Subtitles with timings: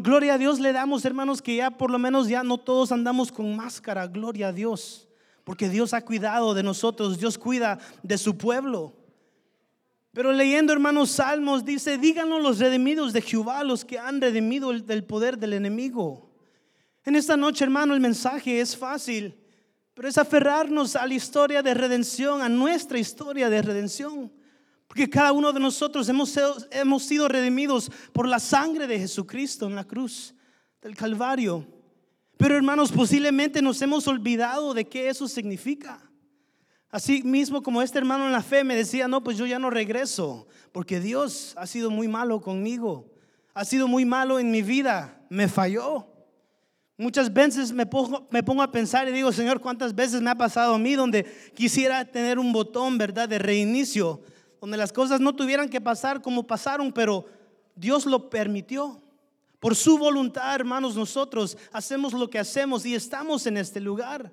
[0.00, 3.32] gloria a Dios le damos, hermanos, que ya por lo menos ya no todos andamos
[3.32, 4.06] con máscara.
[4.06, 5.08] Gloria a Dios.
[5.44, 7.18] Porque Dios ha cuidado de nosotros.
[7.18, 8.94] Dios cuida de su pueblo.
[10.12, 15.04] Pero leyendo, hermanos, Salmos dice, díganlo los redimidos de Jehová, los que han redimido del
[15.04, 16.30] poder del enemigo.
[17.04, 19.34] En esta noche, hermano, el mensaje es fácil,
[19.94, 24.30] pero es aferrarnos a la historia de redención, a nuestra historia de redención.
[24.92, 26.38] Porque cada uno de nosotros hemos,
[26.70, 30.34] hemos sido redimidos por la sangre de Jesucristo en la cruz
[30.82, 31.66] del Calvario.
[32.36, 35.98] Pero hermanos, posiblemente nos hemos olvidado de qué eso significa.
[36.90, 39.70] Así mismo como este hermano en la fe me decía, no, pues yo ya no
[39.70, 43.10] regreso, porque Dios ha sido muy malo conmigo,
[43.54, 46.06] ha sido muy malo en mi vida, me falló.
[46.98, 50.34] Muchas veces me pongo, me pongo a pensar y digo, Señor, ¿cuántas veces me ha
[50.34, 51.24] pasado a mí donde
[51.54, 54.20] quisiera tener un botón, verdad, de reinicio?
[54.62, 57.26] Donde las cosas no tuvieran que pasar como pasaron, pero
[57.74, 59.02] Dios lo permitió.
[59.58, 64.32] Por su voluntad, hermanos, nosotros hacemos lo que hacemos y estamos en este lugar.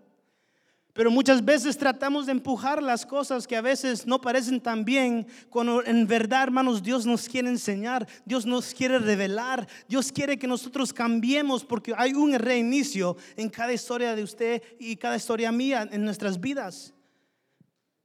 [0.93, 5.25] Pero muchas veces tratamos de empujar las cosas que a veces no parecen tan bien,
[5.49, 10.45] cuando en verdad, hermanos, Dios nos quiere enseñar, Dios nos quiere revelar, Dios quiere que
[10.45, 15.89] nosotros cambiemos porque hay un reinicio en cada historia de usted y cada historia mía
[15.91, 16.93] en nuestras vidas.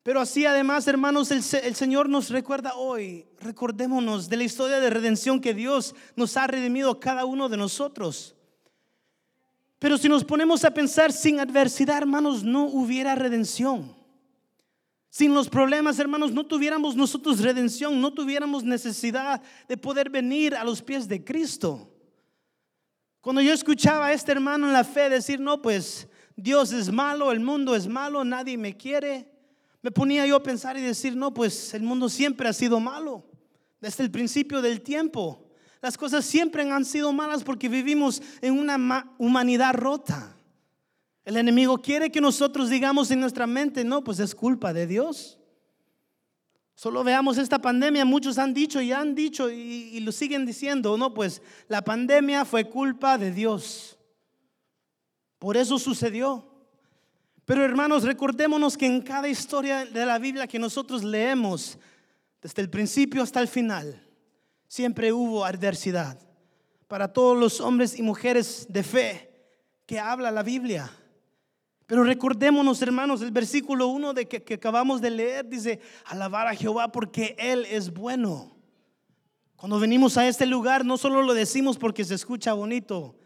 [0.04, 5.40] Pero así además, hermanos, el, Señor nos recuerda hoy, recordémonos de la historia de redención
[5.40, 8.36] que Dios nos ha redimido a cada uno de nosotros.
[9.78, 13.96] Pero si nos ponemos a pensar sin adversidad, hermanos, no hubiera redención.
[15.08, 20.64] Sin los problemas, hermanos, no tuviéramos nosotros redención, no tuviéramos necesidad de poder venir a
[20.64, 21.90] los pies de Cristo.
[23.22, 27.32] Cuando yo escuchaba a este hermano en la fe decir, no, pues Dios es malo,
[27.32, 29.33] el mundo es malo, nadie me quiere
[29.84, 33.22] me ponía yo a pensar y decir, no, pues el mundo siempre ha sido malo,
[33.82, 35.46] desde el principio del tiempo.
[35.82, 40.34] Las cosas siempre han sido malas porque vivimos en una humanidad rota.
[41.22, 45.38] El enemigo quiere que nosotros digamos en nuestra mente, no, pues es culpa de Dios.
[46.74, 51.12] Solo veamos esta pandemia, muchos han dicho y han dicho y, lo siguen diciendo, no,
[51.12, 53.98] pues la pandemia fue culpa de Dios.
[55.38, 56.53] Por eso sucedió.
[57.44, 61.78] Pero hermanos, recordémonos que en cada historia de la Biblia que nosotros leemos,
[62.40, 64.02] desde el principio hasta el final,
[64.66, 66.18] siempre hubo adversidad.
[66.88, 69.30] Para todos los hombres y mujeres de fe
[69.86, 70.90] que habla la Biblia.
[71.86, 76.54] Pero recordémonos, hermanos, el versículo 1 de que, que, acabamos de leer dice, alabar a
[76.54, 78.56] Jehová porque Él es bueno.
[79.56, 83.16] Cuando venimos a este lugar, no solo lo decimos porque se escucha bonito,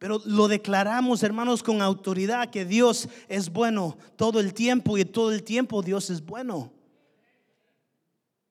[0.00, 5.30] pero lo declaramos, hermanos, con autoridad que Dios es bueno todo el tiempo y todo
[5.30, 6.72] el tiempo Dios es bueno.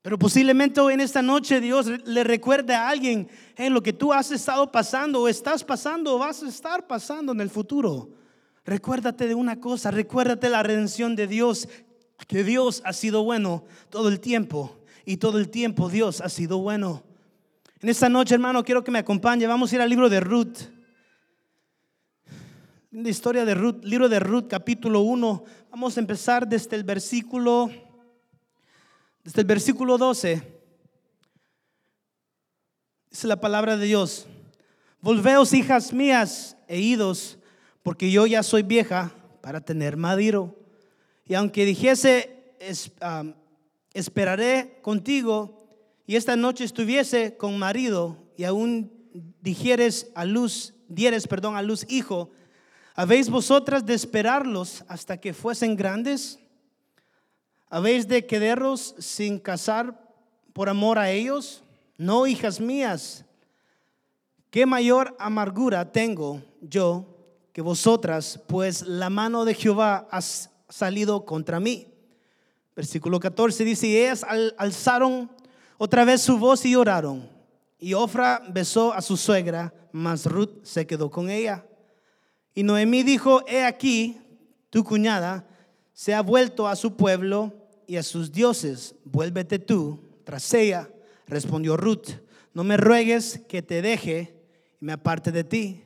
[0.04, 4.30] Pero posiblemente en esta noche Dios le recuerde a alguien en lo que tú has
[4.30, 8.12] estado pasando o estás pasando o vas a estar pasando en el futuro.
[8.64, 11.68] Recuérdate de una cosa, recuérdate la redención de Dios,
[12.28, 16.60] que Dios ha sido bueno todo el tiempo y todo el tiempo Dios ha sido
[16.60, 17.02] bueno.
[17.82, 19.48] En esta noche, hermano, quiero que me acompañe.
[19.48, 20.79] Vamos a ir al libro de Ruth.
[22.92, 25.44] La historia de Ruth, libro de Ruth, capítulo 1.
[25.70, 27.70] Vamos a empezar desde el versículo,
[29.24, 30.42] desde el versículo 12.
[33.12, 34.26] Dice la palabra de Dios.
[35.02, 37.38] Volveos, hijas mías, e idos,
[37.84, 39.12] porque yo ya soy vieja
[39.42, 40.58] para tener madiro.
[41.28, 42.56] Y aunque dijese,
[43.94, 45.64] esperaré contigo,
[46.08, 48.92] y esta noche estuviese con marido, y aún
[49.42, 52.32] dijeres a luz, dieres, perdón, a luz hijo,
[53.00, 56.38] ¿Habéis vosotras de esperarlos hasta que fuesen grandes?
[57.70, 59.98] ¿Habéis de quedaros sin casar
[60.52, 61.64] por amor a ellos?
[61.98, 63.24] No, hijas mías,
[64.50, 67.06] qué mayor amargura tengo yo
[67.54, 70.20] que vosotras, pues la mano de Jehová ha
[70.68, 71.88] salido contra mí.
[72.76, 74.26] Versículo 14 dice, y ellas
[74.58, 75.32] alzaron
[75.78, 77.30] otra vez su voz y oraron.
[77.80, 81.64] Y Ofra besó a su suegra, mas Ruth se quedó con ella.
[82.54, 84.18] Y Noemí dijo, he aquí,
[84.70, 85.48] tu cuñada
[85.94, 87.54] se ha vuelto a su pueblo
[87.88, 90.90] y a sus dioses, vuélvete tú tras ella.
[91.28, 92.10] Respondió Ruth,
[92.54, 94.34] no me ruegues que te deje
[94.80, 95.84] y me aparte de ti,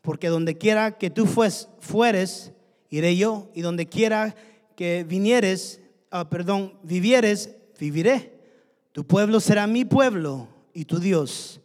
[0.00, 2.52] porque donde quiera que tú fueres,
[2.90, 4.34] iré yo, y donde quiera
[4.76, 5.80] que vinieres,
[6.10, 8.40] ah, perdón, vivieres, viviré.
[8.92, 11.60] Tu pueblo será mi pueblo y tu Dios,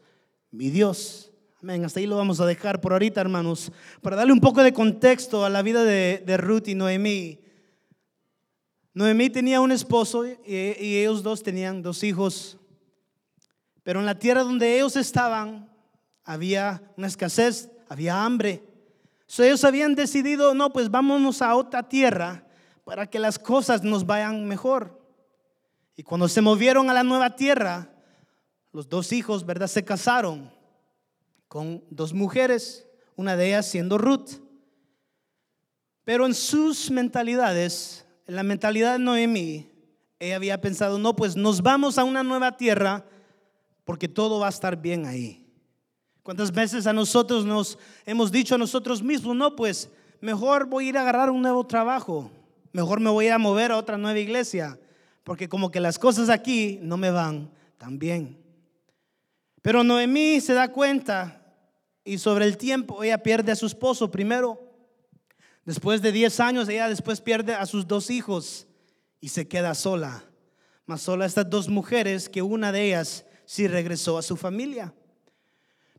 [0.51, 1.28] mi Dios.
[1.61, 1.83] Amén.
[1.83, 3.69] Hasta ahí lo vamos a dejar por ahorita, hermanos.
[4.01, 7.41] Para darle un poco de contexto a la vida de, Ruth y Noemí.
[8.93, 12.57] Noemí tenía un esposo y, ellos dos tenían dos hijos.
[13.83, 15.69] Pero en la tierra donde ellos estaban,
[16.23, 18.63] había una escasez, había hambre.
[19.27, 22.47] So, ellos habían decidido, no, pues vámonos a otra tierra
[22.85, 24.97] para que las cosas nos vayan mejor.
[25.97, 27.89] Y cuando se movieron a la nueva tierra,
[28.71, 29.67] los dos hijos, ¿verdad?
[29.67, 30.57] Se casaron
[31.49, 34.39] con dos mujeres, una de ellas siendo Ruth.
[36.05, 39.69] Pero en sus mentalidades, en la mentalidad de Noemí,
[40.19, 43.05] ella había pensado, no, pues nos vamos a una nueva tierra
[43.83, 45.45] porque todo va a estar bien ahí.
[46.21, 49.89] ¿Cuántas veces a nosotros nos hemos dicho a nosotros mismos, no, pues
[50.21, 52.29] mejor voy a ir a agarrar un nuevo trabajo,
[52.71, 54.79] mejor me voy a mover a otra nueva iglesia,
[55.23, 57.49] porque como que las cosas aquí no me van
[57.79, 58.37] tan bien.
[59.61, 61.38] Pero Noemí se da cuenta
[62.09, 64.59] y sobre el tiempo ella pierde a su esposo primero.
[65.63, 68.65] Después de 10 años ella después pierde a sus dos hijos
[69.21, 70.23] y se queda sola.
[70.87, 74.91] Más sola estas dos mujeres que una de ellas sí regresó a su familia.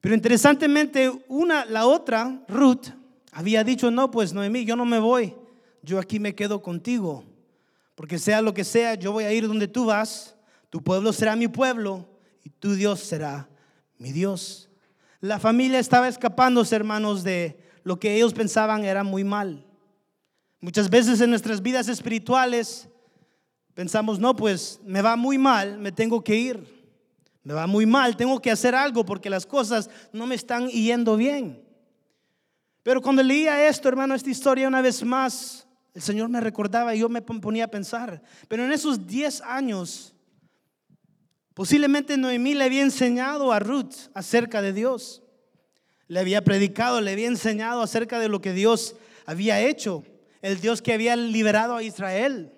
[0.01, 2.89] Pero interesantemente, una, la otra, Ruth,
[3.31, 5.37] había dicho, no, pues Noemí, yo no me voy,
[5.83, 7.23] yo aquí me quedo contigo,
[7.95, 10.35] porque sea lo que sea, yo voy a ir donde tú vas,
[10.71, 12.09] tu pueblo será mi pueblo
[12.43, 13.49] y tu Dios será
[13.99, 14.70] mi Dios.
[15.21, 19.67] La familia estaba escapándose, hermanos, de lo que ellos pensaban era muy mal.
[20.61, 22.89] Muchas veces en nuestras vidas espirituales
[23.75, 26.81] pensamos, no, pues me va muy mal, me tengo que ir.
[27.43, 31.17] Me va muy mal, tengo que hacer algo porque las cosas no me están yendo
[31.17, 31.63] bien.
[32.83, 37.01] Pero cuando leía esto, hermano, esta historia una vez más, el Señor me recordaba y
[37.01, 38.23] yo me ponía a pensar.
[38.49, 40.15] Pero en esos 10 años,
[41.55, 45.23] posiblemente Noemí le había enseñado a Ruth acerca de Dios.
[46.09, 50.05] Le había predicado, le había enseñado acerca de lo que Dios había hecho.
[50.43, 52.53] El Dios que había liberado a Israel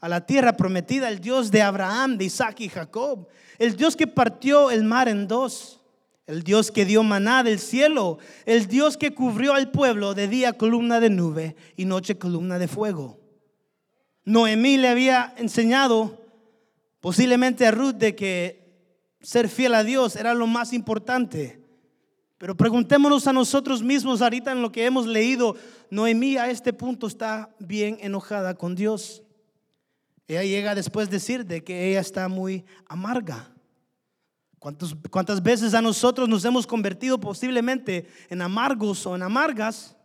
[0.00, 3.28] a la tierra prometida, el Dios de Abraham, de Isaac y Jacob,
[3.58, 5.80] el Dios que partió el mar en dos,
[6.26, 10.54] el Dios que dio maná del cielo, el Dios que cubrió al pueblo de día
[10.54, 13.18] columna de nube y noche columna de fuego.
[14.24, 16.19] Noemí le había enseñado
[17.00, 18.60] posiblemente a Ruth de que
[19.20, 21.60] ser fiel a Dios era lo más importante.
[22.38, 25.56] Pero preguntémonos a nosotros mismos ahorita en lo que hemos leído,
[25.90, 29.22] Noemí a este punto está bien enojada con Dios.
[30.26, 33.52] Ella llega después a decir de que ella está muy amarga.
[34.58, 39.96] ¿Cuántas veces a nosotros nos hemos convertido posiblemente en amargos o en amargas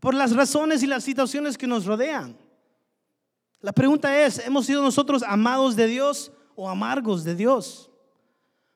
[0.00, 2.36] por las razones y las situaciones que nos rodean?
[3.62, 7.90] La pregunta es, ¿hemos sido nosotros amados de Dios o amargos de Dios?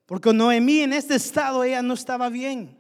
[0.07, 2.79] Porque Noemí en este estado ella no estaba bien.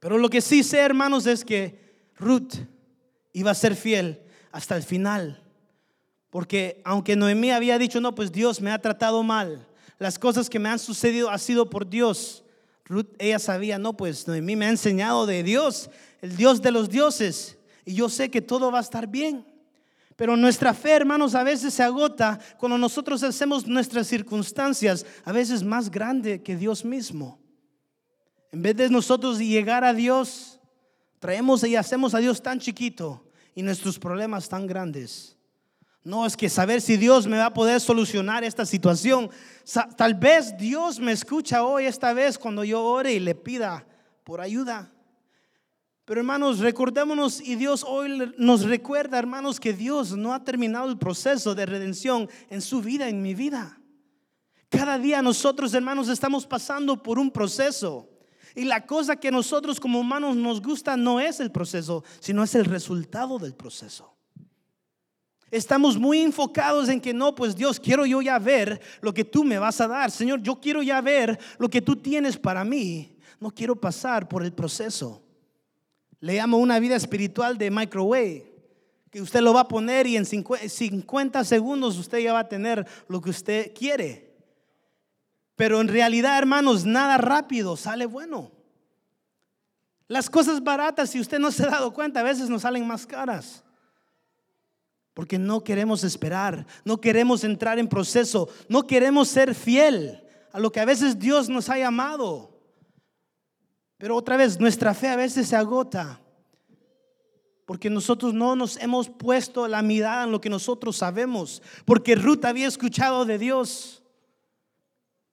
[0.00, 2.54] Pero lo que sí sé, hermanos, es que Ruth
[3.34, 5.42] iba a ser fiel hasta el final.
[6.30, 9.68] Porque aunque Noemí había dicho, no, pues Dios me ha tratado mal,
[9.98, 12.44] las cosas que me han sucedido ha sido por Dios.
[12.86, 15.90] Ruth, ella sabía, no, pues Noemí me ha enseñado de Dios,
[16.22, 19.44] el Dios de los dioses, y yo sé que todo va a estar bien.
[20.18, 25.62] Pero nuestra fe, hermanos, a veces se agota cuando nosotros hacemos nuestras circunstancias a veces
[25.62, 27.38] más grande que Dios mismo.
[28.50, 30.58] En vez de nosotros llegar a Dios,
[31.20, 35.36] traemos y hacemos a Dios tan chiquito y nuestros problemas tan grandes.
[36.02, 39.30] No es que saber si Dios me va a poder solucionar esta situación.
[39.96, 43.86] Tal vez Dios me escucha hoy, esta vez, cuando yo ore y le pida
[44.24, 44.90] por ayuda.
[46.08, 50.96] Pero hermanos, recordémonos y Dios hoy nos recuerda, hermanos, que Dios no ha terminado el
[50.96, 53.78] proceso de redención en su vida, en mi vida.
[54.70, 58.08] Cada día nosotros, hermanos, estamos pasando por un proceso.
[58.54, 62.54] Y la cosa que nosotros como humanos nos gusta no es el proceso, sino es
[62.54, 64.16] el resultado del proceso.
[65.50, 69.44] Estamos muy enfocados en que no, pues Dios, quiero yo ya ver lo que tú
[69.44, 70.10] me vas a dar.
[70.10, 73.14] Señor, yo quiero ya ver lo que tú tienes para mí.
[73.38, 75.27] No quiero pasar por el proceso.
[76.20, 78.52] Le llamo una vida espiritual de microwave,
[79.10, 82.86] que usted lo va a poner y en 50 segundos usted ya va a tener
[83.08, 84.36] lo que usted quiere.
[85.56, 88.52] Pero en realidad, hermanos, nada rápido sale bueno.
[90.06, 93.06] Las cosas baratas, si usted no se ha dado cuenta, a veces nos salen más
[93.06, 93.62] caras.
[95.14, 100.22] Porque no queremos esperar, no queremos entrar en proceso, no queremos ser fiel
[100.52, 102.57] a lo que a veces Dios nos ha llamado.
[103.98, 106.20] Pero otra vez, nuestra fe a veces se agota.
[107.66, 111.60] Porque nosotros no nos hemos puesto la mirada en lo que nosotros sabemos.
[111.84, 114.02] Porque Ruth había escuchado de Dios.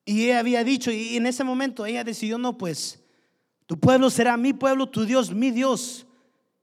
[0.04, 3.02] Y ella había dicho, y en ese momento ella decidió, no, pues,
[3.66, 6.06] tu pueblo será mi pueblo, tu Dios, mi Dios.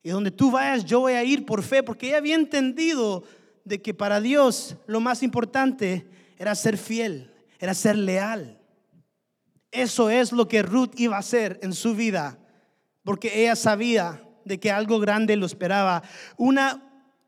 [0.03, 3.25] Y donde tú vayas, yo voy a ir por fe, porque ella había entendido
[3.65, 6.07] de que para Dios lo más importante
[6.39, 8.62] era ser fiel, era ser leal.
[9.73, 12.39] Eso es lo que Ruth iba a hacer en su vida,
[13.03, 16.03] porque ella sabía de que algo grande lo esperaba.
[16.37, 16.61] Un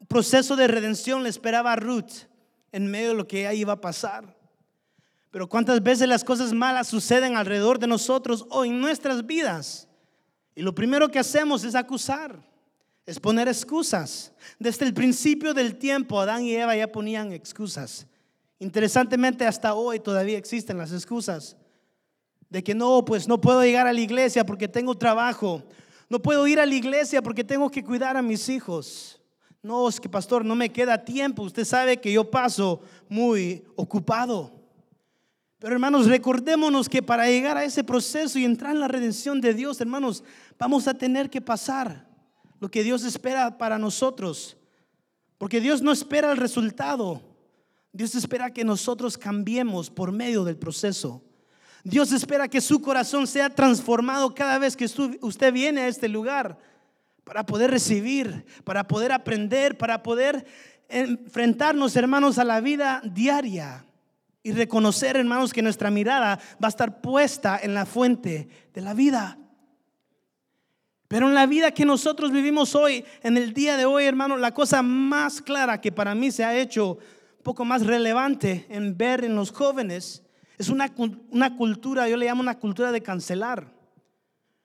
[0.09, 2.27] proceso de redención le esperaba a Ruth
[2.71, 4.37] en medio de lo que ella iba a pasar.
[5.31, 9.89] Pero cuántas veces las cosas malas suceden alrededor de nosotros o en nuestras vidas.
[10.55, 12.39] Y lo primero que hacemos es acusar,
[13.07, 14.33] es poner excusas.
[14.59, 18.07] Desde el principio del tiempo, Adán y Eva ya ponían excusas.
[18.59, 21.57] Interesantemente, hasta hoy todavía existen las excusas.
[22.55, 25.65] De que no, pues no puedo llegar a la iglesia porque tengo trabajo.
[26.09, 29.21] No puedo ir a la iglesia porque tengo que cuidar a mis hijos.
[29.61, 31.43] No, es que pastor, no me queda tiempo.
[31.43, 34.53] Usted sabe que yo paso muy ocupado.
[35.59, 39.53] Pero hermanos, recordémonos que para llegar a ese proceso y entrar en la redención de
[39.53, 40.23] Dios, hermanos,
[40.57, 42.07] vamos a tener que pasar
[42.61, 44.57] lo que Dios espera para nosotros.
[45.39, 47.21] Porque Dios no espera el resultado.
[47.93, 51.21] Dios espera que nosotros cambiemos por medio del proceso.
[51.85, 54.87] Dios espera que su corazón sea transformado cada vez que
[55.21, 56.59] usted viene a este lugar
[57.25, 60.47] para poder recibir, para poder aprender, para poder
[60.89, 63.85] enfrentarnos, hermanos, a la vida diaria
[64.43, 68.95] y reconocer, hermanos, que nuestra mirada va a estar puesta en la fuente de la
[68.95, 69.39] vida.
[71.09, 74.55] Pero en la vida que nosotros vivimos hoy, en el día de hoy, hermanos, la
[74.55, 76.99] cosa más clara que para mí se ha hecho
[77.43, 80.24] poco más relevante en ver en los jóvenes
[80.59, 80.93] es una,
[81.31, 83.73] una cultura, yo le llamo una cultura de cancelar.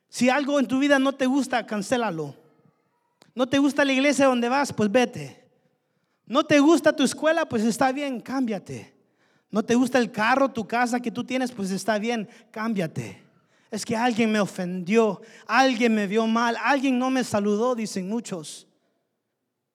[0.10, 2.36] Si algo en tu vida no te gusta, cancélalo.
[3.36, 5.48] No te gusta la iglesia donde vas, pues vete.
[6.25, 8.93] No te gusta tu escuela, pues está bien, cámbiate.
[9.51, 13.24] No te gusta el carro, tu casa que tú tienes, pues está bien, cámbiate.
[13.72, 18.67] Es que alguien me ofendió, alguien me vio mal, alguien no me saludó, dicen muchos.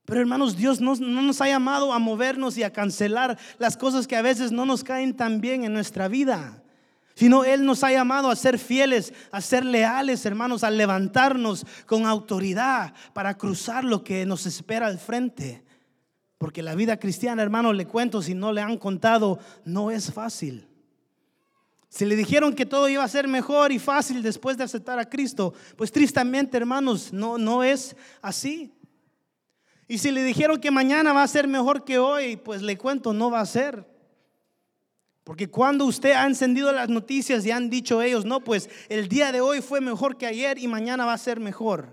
[0.04, 4.06] Pero hermanos, Dios no, no, nos ha llamado a movernos y a cancelar las cosas
[4.06, 6.62] que a veces no nos caen tan bien en nuestra vida.
[7.14, 12.06] Sino Él nos ha llamado a ser fieles, a ser leales, hermanos, a levantarnos con
[12.06, 15.64] autoridad para cruzar lo que nos espera al frente.
[16.38, 20.66] Porque la vida cristiana, hermano, le cuento, si no le han contado, no es fácil.
[21.88, 25.08] Si le dijeron que todo iba a ser mejor y fácil después de aceptar a
[25.08, 28.75] Cristo, pues tristemente, hermanos, no, no es así.
[29.86, 33.12] Y si le dijeron que mañana va a ser mejor que hoy, pues le cuento,
[33.12, 33.84] no va a ser.
[35.24, 39.32] Porque cuando usted ha encendido las noticias y han dicho ellos, no, pues el día
[39.32, 41.88] de hoy fue mejor que ayer y mañana va a ser mejor.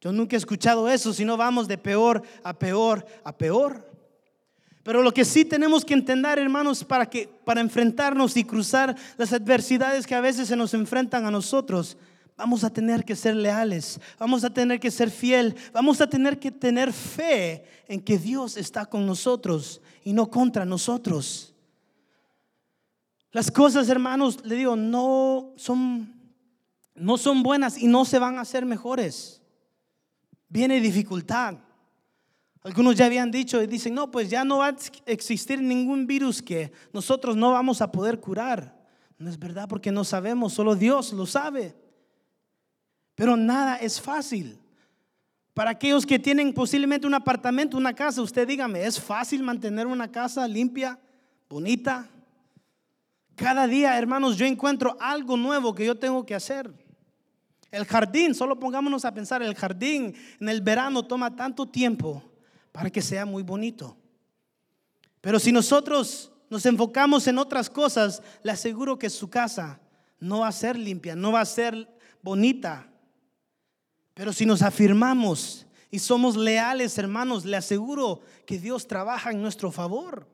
[0.00, 3.90] Yo nunca he escuchado eso, sino vamos de peor a peor a peor.
[4.82, 9.32] Pero lo que sí tenemos que entender, hermanos, para que para enfrentarnos y cruzar las
[9.32, 11.96] adversidades que a veces se nos enfrentan a nosotros,
[12.36, 16.38] vamos a tener que ser leales, vamos a tener que ser fiel, vamos a tener
[16.38, 21.54] que tener fe en que Dios está con nosotros y no contra nosotros.
[23.32, 26.14] Las cosas, hermanos, le digo, no son
[26.94, 29.42] no son buenas y no se van a hacer mejores
[30.48, 31.56] viene dificultad.
[32.62, 34.76] Algunos ya habían dicho y dicen, no, pues ya no va a
[35.06, 38.74] existir ningún virus que nosotros no vamos a poder curar.
[39.18, 41.76] No es verdad porque no sabemos, solo Dios lo sabe.
[43.16, 44.56] Pero nada es fácil.
[45.52, 50.12] Para aquellos que tienen posiblemente un apartamento, una casa, usted dígame, ¿es fácil mantener una
[50.12, 51.00] casa limpia,
[51.48, 52.06] bonita?
[53.34, 56.70] Cada día, hermanos, yo encuentro algo nuevo que yo tengo que hacer.
[57.70, 62.22] El jardín, solo pongámonos a pensar, el jardín en el verano toma tanto tiempo
[62.70, 63.96] para que sea muy bonito.
[65.22, 69.80] Pero si nosotros nos enfocamos en otras cosas, le aseguro que su casa
[70.20, 71.88] no va a ser limpia, no va a ser
[72.22, 72.86] bonita.
[74.16, 79.70] Pero si nos afirmamos y somos leales, hermanos, le aseguro que Dios trabaja en nuestro
[79.70, 80.26] favor.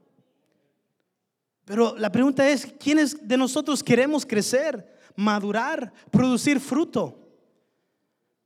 [1.64, 7.18] Pero la pregunta es, ¿quiénes de nosotros queremos crecer, madurar, producir fruto?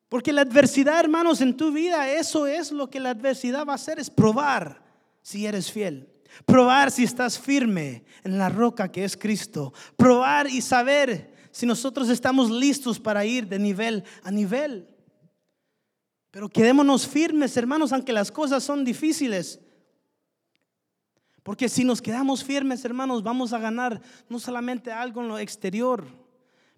[0.09, 3.77] Porque la adversidad, hermanos, en tu vida, eso es lo que la adversidad va a
[3.77, 4.83] hacer, es probar
[5.21, 6.09] si eres fiel.
[6.47, 9.75] Probar si estás firme en la roca que es Cristo.
[9.99, 14.96] Probar y saber si nosotros estamos listos para ir de nivel a nivel.
[16.37, 19.59] Pero quedémonos firmes, hermanos, aunque las cosas son difíciles.
[21.43, 26.05] Porque si nos quedamos firmes, hermanos, vamos a ganar no solamente algo en lo exterior,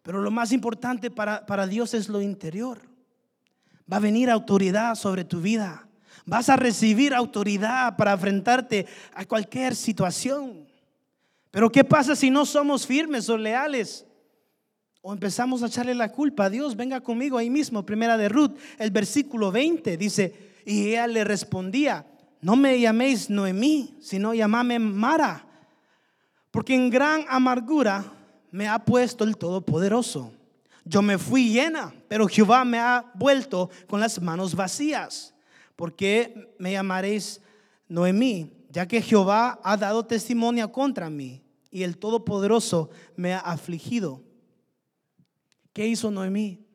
[0.04, 2.78] pero lo más importante para, para Dios es lo interior
[3.92, 5.88] va a venir autoridad sobre tu vida.
[6.24, 10.68] Vas a recibir autoridad para enfrentarte a cualquier situación.
[11.50, 14.06] Pero ¿qué pasa si no somos firmes o leales?
[15.00, 16.76] O empezamos a echarle la culpa a Dios.
[16.76, 22.06] Venga conmigo ahí mismo, primera de Ruth, el versículo 20 dice, y ella le respondía,
[22.40, 25.46] no me llaméis Noemí, sino llamame Mara,
[26.50, 28.04] porque en gran amargura
[28.50, 30.32] me ha puesto el Todopoderoso.
[30.84, 35.34] Yo me fui llena, pero Jehová me ha vuelto con las manos vacías.
[35.76, 37.40] porque me llamaréis
[37.88, 38.52] Noemí?
[38.68, 41.40] Ya que Jehová ha dado testimonio contra mí
[41.70, 44.27] y el Todopoderoso me ha afligido.
[45.78, 46.66] ¿Qué hizo Noemí?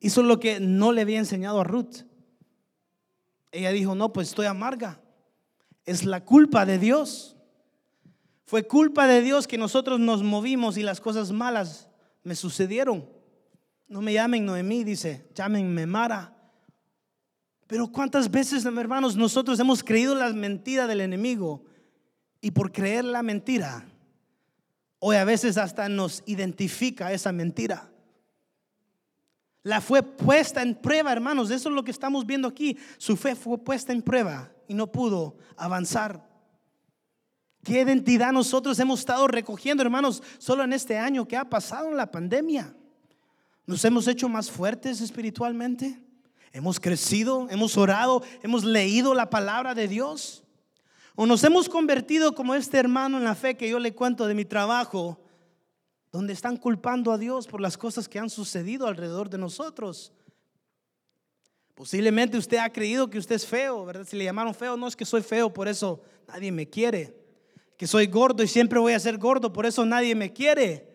[0.00, 2.06] Hizo lo que no le había enseñado a Ruth.
[3.52, 5.02] Ella dijo, no, pues estoy amarga.
[5.84, 7.36] Es la culpa de Dios.
[8.46, 11.90] Fue culpa de Dios que nosotros nos movimos y las cosas malas
[12.22, 13.06] me sucedieron.
[13.86, 16.34] No me llamen Noemí, dice, llámenme Mara.
[17.66, 21.66] Pero cuántas veces, hermanos, nosotros hemos creído la mentira del enemigo
[22.40, 23.86] y por creer la mentira,
[25.06, 27.90] hoy a veces hasta nos identifica esa mentira.
[29.62, 31.50] La fue puesta en prueba, hermanos.
[31.50, 32.78] Eso es lo que estamos viendo aquí.
[32.96, 36.26] Su fe fue puesta en prueba y no pudo avanzar.
[37.62, 41.98] ¿Qué identidad nosotros hemos estado recogiendo, hermanos, solo en este año que ha pasado en
[41.98, 42.74] la pandemia?
[43.66, 46.02] ¿Nos hemos hecho más fuertes espiritualmente?
[46.50, 47.46] ¿Hemos crecido?
[47.50, 48.22] ¿Hemos orado?
[48.42, 50.43] ¿Hemos leído la palabra de Dios?
[51.14, 54.34] ¿O nos hemos convertido como este hermano en la fe que yo le cuento de
[54.34, 55.20] mi trabajo,
[56.10, 60.12] donde están culpando a Dios por las cosas que han sucedido alrededor de nosotros?
[61.74, 64.06] Posiblemente usted ha creído que usted es feo, ¿verdad?
[64.06, 67.24] Si le llamaron feo, no es que soy feo, por eso nadie me quiere
[67.76, 70.88] que soy gordo y siempre voy a ser gordo, por eso nadie me quiere.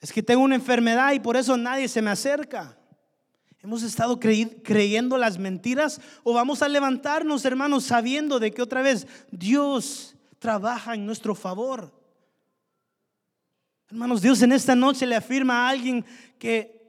[0.00, 2.78] Es que tengo una enfermedad y por eso nadie se me acerca.
[3.62, 9.06] Hemos estado creyendo las mentiras o vamos a levantarnos, hermanos, sabiendo de que otra vez
[9.30, 11.92] Dios trabaja en nuestro favor.
[13.90, 16.04] Hermanos, Dios en esta noche le afirma a alguien
[16.38, 16.80] que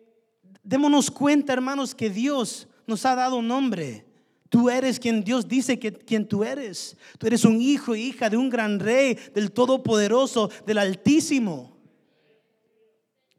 [0.63, 4.05] démonos cuenta, hermanos, que Dios nos ha dado un nombre.
[4.47, 6.95] Tú eres quien Dios dice que quien tú eres.
[7.17, 11.70] Tú eres un hijo e hija de un gran rey, del Todopoderoso, del Altísimo.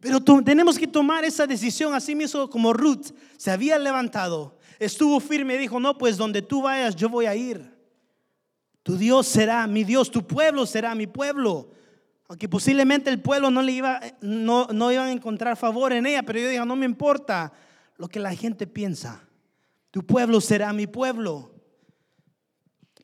[0.03, 5.55] Pero tenemos que tomar esa decisión, así mismo como Ruth se había levantado, estuvo firme
[5.55, 7.73] y dijo, no, pues donde tú vayas yo voy a ir.
[8.83, 11.71] Tu Dios será mi Dios, tu pueblo será mi pueblo.
[12.27, 16.25] Aunque posiblemente el pueblo no le iba, no, no iba a encontrar favor en ella,
[16.25, 17.53] pero yo digo, no me importa
[17.97, 19.23] lo que la gente piensa.
[19.93, 21.55] Tu pueblo será mi pueblo.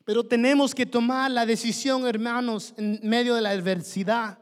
[0.03, 4.39] Pero tenemos que tomar la decisión, hermanos, en medio de la adversidad.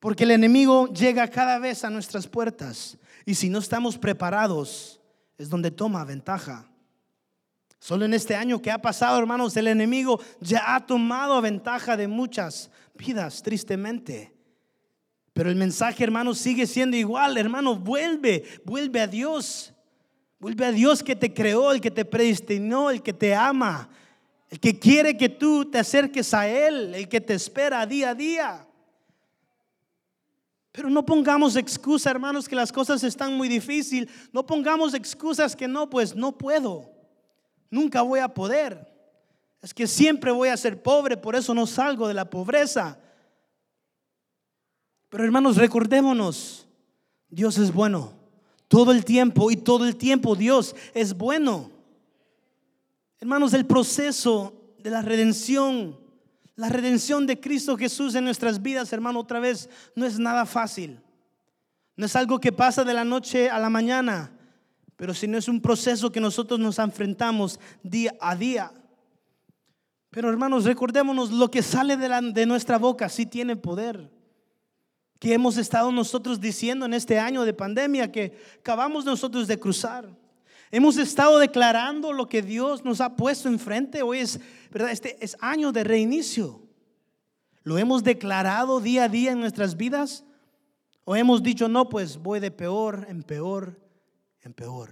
[0.00, 2.98] Porque el enemigo llega cada vez a nuestras puertas.
[3.26, 5.00] Y si no estamos preparados,
[5.36, 6.68] es donde toma ventaja.
[7.80, 12.08] Solo en este año que ha pasado, hermanos, el enemigo ya ha tomado ventaja de
[12.08, 14.34] muchas vidas, tristemente.
[15.32, 17.36] Pero el mensaje, hermanos, sigue siendo igual.
[17.36, 19.72] Hermano, vuelve, vuelve a Dios.
[20.40, 23.88] Vuelve a Dios que te creó, el que te predestinó, el que te ama,
[24.50, 28.14] el que quiere que tú te acerques a Él, el que te espera día a
[28.14, 28.67] día.
[30.78, 34.08] Pero no pongamos excusa, hermanos, que las cosas están muy difíciles.
[34.32, 36.88] No pongamos excusas que no, pues no puedo.
[37.68, 38.86] Nunca voy a poder.
[39.60, 42.96] Es que siempre voy a ser pobre, por eso no salgo de la pobreza.
[45.08, 46.68] Pero hermanos, recordémonos,
[47.28, 48.12] Dios es bueno.
[48.68, 51.72] Todo el tiempo y todo el tiempo Dios es bueno.
[53.18, 55.98] Hermanos, el proceso de la redención,
[56.58, 60.98] la redención de Cristo Jesús en nuestras vidas, hermano, otra vez, no es nada fácil.
[61.94, 64.32] No es algo que pasa de la noche a la mañana,
[64.96, 68.72] pero si no es un proceso que nosotros nos enfrentamos día a día.
[70.10, 74.10] Pero hermanos, recordémonos, lo que sale de, de nuestra boca sí tiene poder
[75.20, 80.08] que hemos estado nosotros diciendo en este año de pandemia que acabamos nosotros de cruzar.
[80.70, 84.02] Hemos estado declarando lo que Dios nos ha puesto enfrente.
[84.02, 84.90] Hoy es, ¿verdad?
[84.90, 86.62] Este es año de reinicio.
[87.62, 90.24] ¿Lo hemos declarado día a día en nuestras vidas?
[91.04, 93.80] ¿O hemos dicho, no, pues voy de peor en peor
[94.42, 94.90] en peor?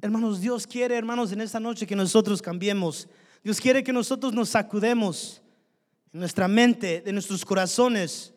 [0.00, 3.08] Hermanos, Dios quiere, hermanos, en esta noche que nosotros cambiemos.
[3.42, 5.42] Dios quiere que nosotros nos sacudemos
[6.12, 8.32] en nuestra mente, de nuestros corazones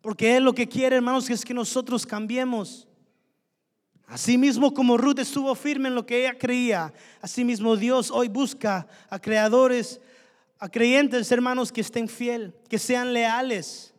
[0.00, 2.86] porque Él lo que quiere, hermanos, es que nosotros cambiemos.
[4.10, 8.26] Así mismo como Ruth estuvo firme en lo que ella creía, así mismo Dios hoy
[8.26, 10.00] busca a creadores,
[10.58, 13.94] a creyentes, hermanos, que estén fiel, que sean leales,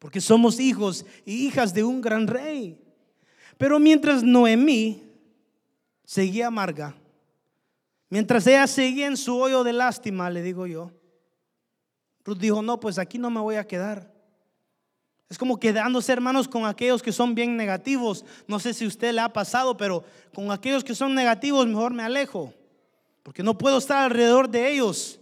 [0.00, 2.76] porque somos hijos y hijas de un gran rey.
[3.56, 5.04] Pero mientras Noemí
[6.04, 6.96] seguía amarga,
[8.10, 10.90] mientras ella seguía en su hoyo de lástima, le digo yo,
[12.24, 14.11] Ruth dijo, no, pues aquí no me voy a quedar.
[15.32, 18.22] Es como quedándose, hermanos, con aquellos que son bien negativos.
[18.46, 22.02] No sé si usted le ha pasado, pero con aquellos que son negativos, mejor me
[22.02, 22.52] alejo.
[23.22, 25.18] Porque no puedo estar alrededor de ellos.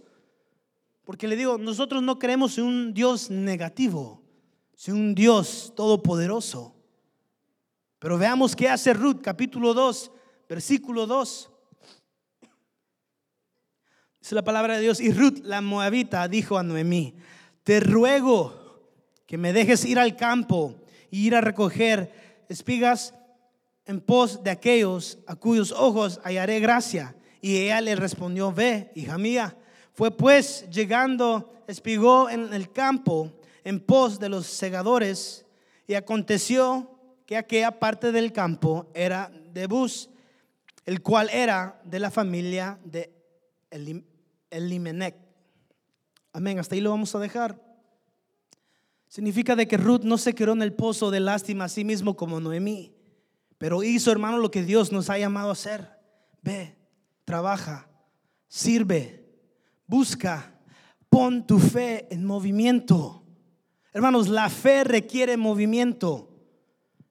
[1.05, 4.21] Porque le digo, nosotros no creemos en un Dios negativo,
[4.75, 6.75] sino un Dios todopoderoso.
[7.97, 10.11] Pero veamos qué hace Ruth, capítulo 2,
[10.49, 11.49] versículo 2.
[14.19, 14.99] Dice la palabra de Dios.
[14.99, 17.15] Y Ruth, la moabita, dijo a Noemí,
[17.63, 18.60] te ruego
[19.31, 20.75] que me dejes ir al campo
[21.09, 23.13] y ir a recoger espigas
[23.85, 27.15] en pos de aquellos a cuyos ojos hallaré gracia.
[27.39, 29.55] Y ella le respondió, ve, hija mía.
[29.93, 33.31] Fue pues llegando, espigó en el campo
[33.63, 35.45] en pos de los segadores
[35.87, 36.91] y aconteció
[37.25, 40.09] que aquella parte del campo era de Bus,
[40.85, 43.09] el cual era de la familia de
[44.49, 45.15] Elimenec.
[46.33, 47.70] Amén, hasta ahí lo vamos a dejar.
[49.11, 52.15] Significa de que Ruth no se quedó en el pozo de lástima a sí mismo
[52.15, 52.93] como Noemí,
[53.57, 55.99] pero hizo, hermano, lo que Dios nos ha llamado a hacer.
[56.41, 56.77] Ve,
[57.25, 57.89] trabaja,
[58.47, 59.25] sirve,
[59.85, 60.57] busca,
[61.09, 63.25] pon tu fe en movimiento.
[63.91, 66.29] Hermanos, la fe requiere movimiento.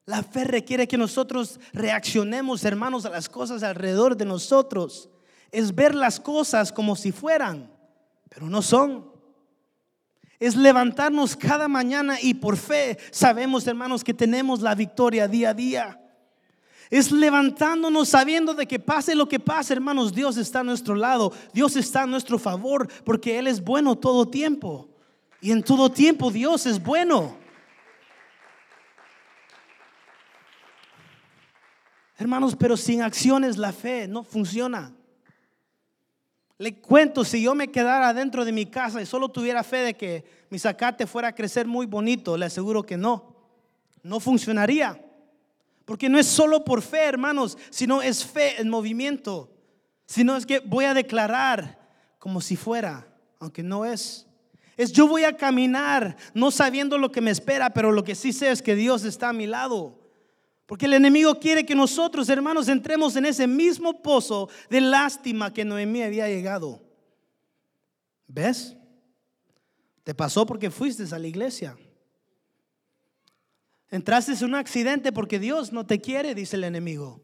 [0.05, 5.11] La fe requiere que nosotros reaccionemos, hermanos, a las cosas alrededor de nosotros
[5.51, 7.71] es ver las cosas como si fueran,
[8.27, 9.10] pero no son.
[10.41, 15.53] Es levantarnos cada mañana y por fe sabemos, hermanos, que tenemos la victoria día a
[15.53, 16.01] día.
[16.89, 21.31] Es levantándonos sabiendo de que pase lo que pase, hermanos, Dios está a nuestro lado,
[21.53, 24.89] Dios está a nuestro favor, porque Él es bueno todo tiempo.
[25.41, 27.37] Y en todo tiempo Dios es bueno.
[32.17, 34.91] Hermanos, pero sin acciones la fe no funciona.
[36.61, 39.93] Le cuento, si yo me quedara dentro de mi casa y solo tuviera fe de
[39.95, 43.35] que mi zacate fuera a crecer muy bonito, le aseguro que no.
[44.03, 45.03] No funcionaría.
[45.85, 49.51] Porque no es solo por fe, hermanos, sino es fe en movimiento.
[50.05, 51.79] Sino es que voy a declarar
[52.19, 53.07] como si fuera,
[53.39, 54.27] aunque no es.
[54.77, 58.31] Es yo voy a caminar no sabiendo lo que me espera, pero lo que sí
[58.31, 59.99] sé es que Dios está a mi lado.
[60.71, 65.65] Porque el enemigo quiere que nosotros, hermanos, entremos en ese mismo pozo de lástima que
[65.65, 66.81] Noemí había llegado.
[68.25, 68.77] ¿Ves?
[70.05, 71.77] Te pasó porque fuiste a la iglesia.
[73.89, 77.21] Entraste en un accidente porque Dios no te quiere, dice el enemigo.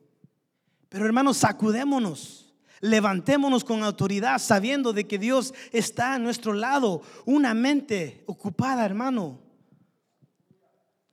[0.90, 2.54] Pero hermanos, sacudémonos.
[2.82, 7.02] Levantémonos con autoridad sabiendo de que Dios está a nuestro lado.
[7.24, 9.40] Una mente ocupada, hermano.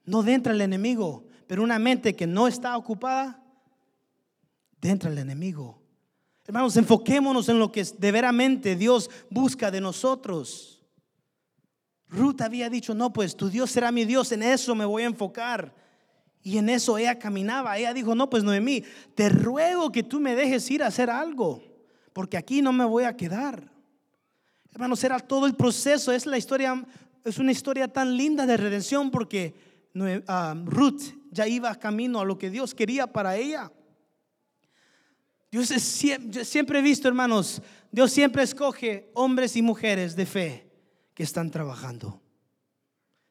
[0.05, 1.29] No entra el enemigo.
[1.47, 3.43] Pero una mente que no está ocupada,
[4.81, 5.81] dentro el enemigo.
[6.47, 10.83] Hermanos, enfoquémonos en lo que de veramente Dios busca de nosotros.
[12.09, 15.07] Ruth había dicho, no, pues tu Dios será mi Dios, en eso me voy a
[15.07, 15.75] enfocar.
[16.43, 17.79] Y en eso ella caminaba.
[17.79, 21.63] Ella dijo, no, pues Noemí, te ruego que tú me dejes ir a hacer algo,
[22.13, 23.73] porque aquí no me voy a quedar.
[24.71, 26.13] Hermanos, era todo el proceso.
[26.13, 26.85] Es la historia,
[27.25, 29.55] es una historia tan linda de redención porque
[30.27, 31.03] ah, Ruth
[31.35, 33.71] ya iba camino a lo que Dios quería para ella.
[35.51, 40.71] Dios es siempre, siempre he visto, hermanos, Dios siempre escoge hombres y mujeres de fe
[41.13, 42.23] que están trabajando.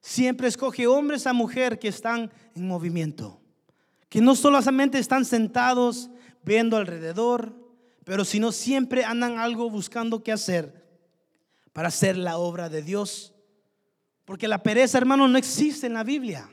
[0.02, 3.42] Siempre escoge hombres a mujer que están en movimiento.
[4.10, 6.10] Que no solamente están sentados
[6.44, 7.56] viendo alrededor,
[8.04, 10.84] pero sino siempre andan algo buscando qué hacer
[11.72, 13.34] para hacer la obra de Dios.
[14.26, 16.50] Porque la pereza, hermano, no existe en la Biblia.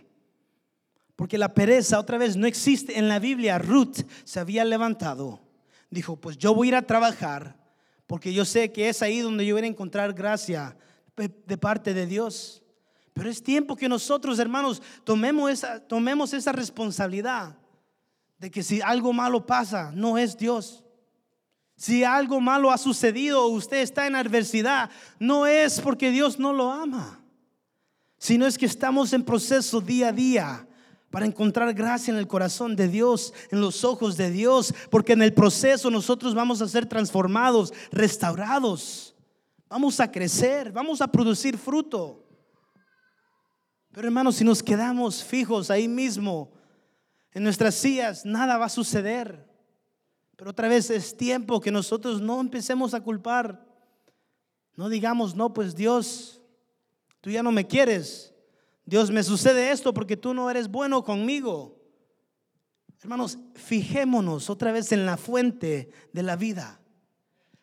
[1.20, 3.58] Porque la pereza otra vez no existe en la Biblia.
[3.58, 5.38] Ruth se había levantado.
[5.90, 7.58] Dijo, pues yo voy a ir a trabajar
[8.06, 10.78] porque yo sé que es ahí donde yo voy a encontrar gracia
[11.14, 12.62] de parte de Dios.
[13.12, 17.54] Pero es tiempo que nosotros, hermanos, tomemos esa, tomemos esa responsabilidad
[18.38, 20.86] de que si algo malo pasa, no es Dios.
[21.76, 26.54] Si algo malo ha sucedido o usted está en adversidad, no es porque Dios no
[26.54, 27.22] lo ama,
[28.16, 30.66] sino es que estamos en proceso día a día
[31.10, 35.22] para encontrar gracia en el corazón de Dios, en los ojos de Dios, porque en
[35.22, 39.14] el proceso nosotros vamos a ser transformados, restaurados,
[39.68, 42.24] vamos a crecer, vamos a producir fruto.
[43.92, 46.52] Pero hermanos, si nos quedamos fijos ahí mismo,
[47.32, 49.48] en nuestras sillas, nada va a suceder.
[50.36, 53.66] Pero otra vez es tiempo que nosotros no empecemos a culpar.
[54.76, 56.40] No digamos, no, pues Dios,
[57.20, 58.29] tú ya no me quieres.
[58.84, 61.80] Dios, me sucede esto porque tú no eres bueno conmigo.
[63.00, 66.80] Hermanos, fijémonos otra vez en la fuente de la vida.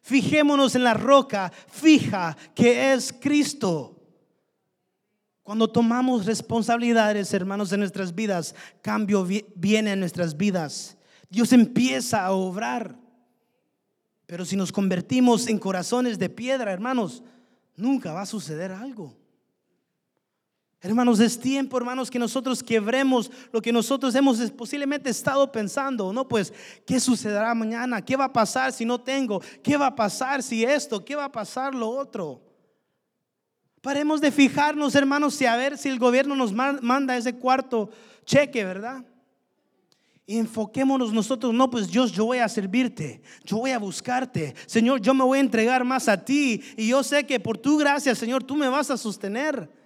[0.01, 4.01] Fijémonos en la roca fija que es Cristo.
[5.43, 9.25] Cuando tomamos responsabilidades, hermanos, en nuestras vidas, cambio
[9.55, 10.97] viene en nuestras vidas.
[11.29, 12.97] Dios empieza a obrar.
[14.25, 17.23] Pero si nos convertimos en corazones de piedra, hermanos,
[17.75, 19.15] nunca va a suceder algo.
[20.79, 26.13] Hermanos, es tiempo, hermanos, que nosotros quebremos lo que nosotros hemos posiblemente estado pensando.
[26.13, 26.53] No, pues,
[26.85, 28.03] ¿qué sucederá mañana?
[28.03, 29.41] ¿Qué va a pasar si no tengo?
[29.63, 31.03] ¿Qué va a pasar si esto?
[31.03, 32.43] ¿Qué va a pasar lo otro?
[33.81, 37.89] Paremos de fijarnos, hermanos, y a ver si el gobierno nos manda ese cuarto
[38.23, 39.03] cheque, ¿verdad?
[40.27, 44.53] Y enfoquémonos nosotros, no, pues Dios, yo voy a servirte, yo voy a buscarte.
[44.67, 46.61] Señor, yo me voy a entregar más a ti.
[46.75, 49.76] Y yo sé que por tu gracia, Señor, tú me vas a sostener.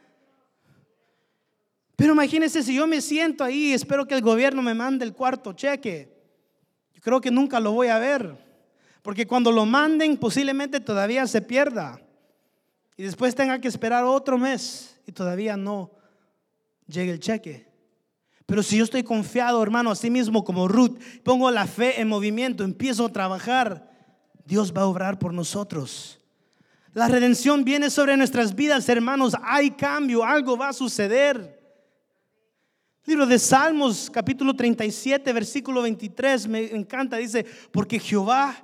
[2.02, 5.14] Pero imagínense si yo me siento ahí y espero que el gobierno me mande el
[5.14, 6.12] cuarto cheque.
[7.00, 8.44] Creo que nunca lo voy a ver.
[9.04, 12.02] Porque cuando lo manden posiblemente todavía se pierda.
[12.98, 15.92] Y después tenga que esperar otro mes y todavía no
[16.88, 17.68] llegue el cheque.
[18.48, 22.64] Pero si yo estoy confiado, hermano, así mismo como Ruth, pongo la fe en movimiento,
[22.64, 23.92] empiezo a trabajar,
[24.44, 26.20] Dios va a obrar por nosotros.
[26.96, 29.36] La redención viene sobre nuestras vidas, hermanos.
[29.44, 31.61] Hay cambio, algo va a suceder.
[33.04, 38.56] Libro de Salmos, capítulo 37, versículo 23, me encanta, dice, porque Jehová,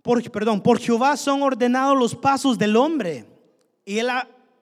[0.00, 3.26] por, perdón, por Jehová son ordenados los pasos del hombre
[3.84, 4.08] y él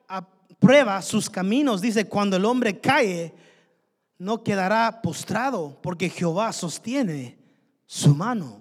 [0.05, 1.79] aprueba sus caminos.
[1.79, 3.33] Dice, cuando el hombre cae,
[4.17, 7.37] no quedará postrado, porque Jehová sostiene
[7.85, 8.59] su mano.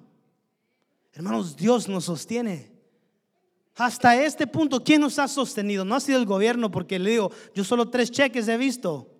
[1.14, 2.70] Hermanos, Dios nos sostiene.
[3.74, 5.84] Hasta este punto, ¿quién nos ha sostenido?
[5.84, 9.11] No ha sido el gobierno, porque le digo, yo solo tres cheques he visto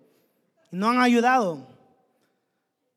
[0.73, 1.67] no han ayudado.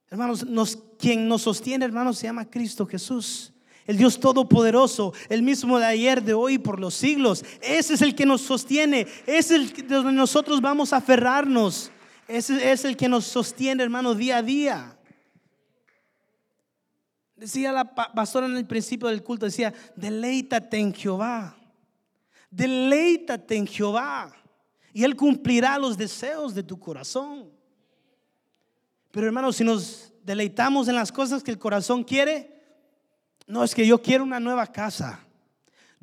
[0.09, 3.53] Hermanos, nos, quien nos sostiene, hermanos, se llama Cristo Jesús.
[3.87, 7.45] El Dios Todopoderoso, el mismo de ayer, de hoy, por los siglos.
[7.61, 9.07] Ese es el que nos sostiene.
[9.27, 11.91] Es el donde nosotros vamos a aferrarnos.
[12.27, 14.99] Ese es el que nos sostiene, hermano, día a día.
[17.37, 21.55] Decía la pastora en el principio del culto, decía, deleítate en Jehová.
[22.51, 24.35] Deleítate en Jehová.
[24.95, 27.56] Y Él cumplirá los deseos de tu corazón.
[29.17, 32.53] Pero hermano, si nos deleitamos en las cosas que el corazón quiere,
[33.47, 35.27] no es que yo quiero una nueva casa.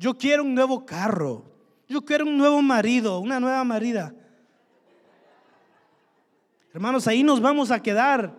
[0.00, 1.44] Yo quiero un nuevo carro.
[1.88, 4.12] Yo quiero un nuevo marido, una nueva marida.
[6.72, 8.34] Hermanos, ahí nos vamos a quedar.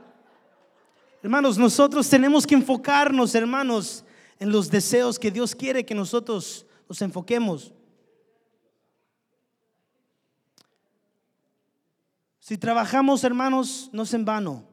[1.23, 4.03] Hermanos, nosotros tenemos que enfocarnos, hermanos,
[4.39, 7.73] en los deseos que Dios quiere que nosotros nos enfoquemos.
[12.45, 14.67] Si trabajamos, hermanos, no es en vano.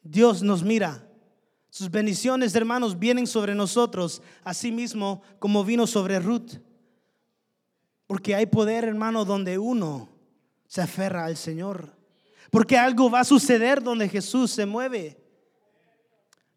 [0.00, 1.04] Dios nos mira.
[1.70, 6.52] Sus bendiciones, hermanos, vienen sobre nosotros, así mismo como vino sobre Ruth.
[8.06, 10.08] Porque hay poder, hermano, donde uno
[10.68, 11.96] se aferra al Señor.
[12.48, 15.20] Porque algo va a suceder donde Jesús se mueve.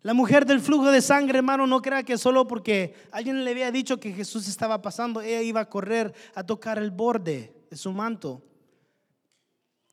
[0.03, 3.71] La mujer del flujo de sangre, hermano, no crea que solo porque alguien le había
[3.71, 7.91] dicho que Jesús estaba pasando, ella iba a correr a tocar el borde de su
[7.91, 8.43] manto.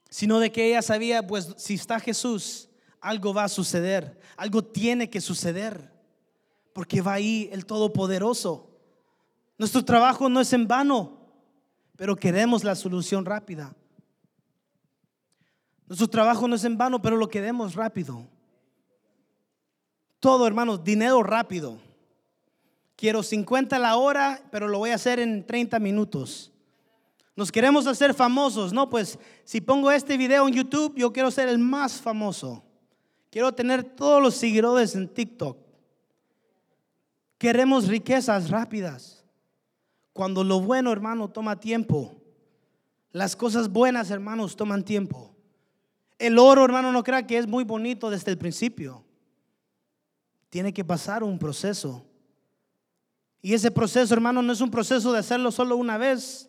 [0.09, 2.69] Sino de que ella sabía, pues si está Jesús,
[3.01, 5.93] algo va a suceder, algo tiene que suceder,
[6.73, 8.71] porque va ahí el Todopoderoso.
[9.59, 11.19] Nuestro trabajo no es en vano,
[11.97, 13.75] pero queremos la solución rápida.
[15.87, 18.27] Nuestro trabajo no es en vano, pero lo queremos rápido.
[20.21, 21.79] Todo, hermanos, dinero rápido.
[22.97, 26.53] Quiero 50 la hora, pero lo voy a hacer en 30 minutos.
[27.39, 28.91] Nos queremos hacer famosos, ¿no?
[28.91, 32.65] Pues si pongo este video en YouTube, yo quiero ser el más famoso.
[33.31, 35.57] Quiero tener todos los seguidores en TikTok.
[37.39, 39.25] Queremos riquezas rápidas.
[40.13, 42.21] Cuando lo bueno, hermano, toma tiempo.
[43.13, 45.33] Las cosas buenas, hermanos, toman tiempo.
[46.19, 49.05] El oro, hermano, no crea que es muy bonito desde el principio.
[50.51, 52.05] Tiene que pasar un proceso.
[53.41, 56.48] Y ese proceso, hermano, no es un proceso de hacerlo solo una vez,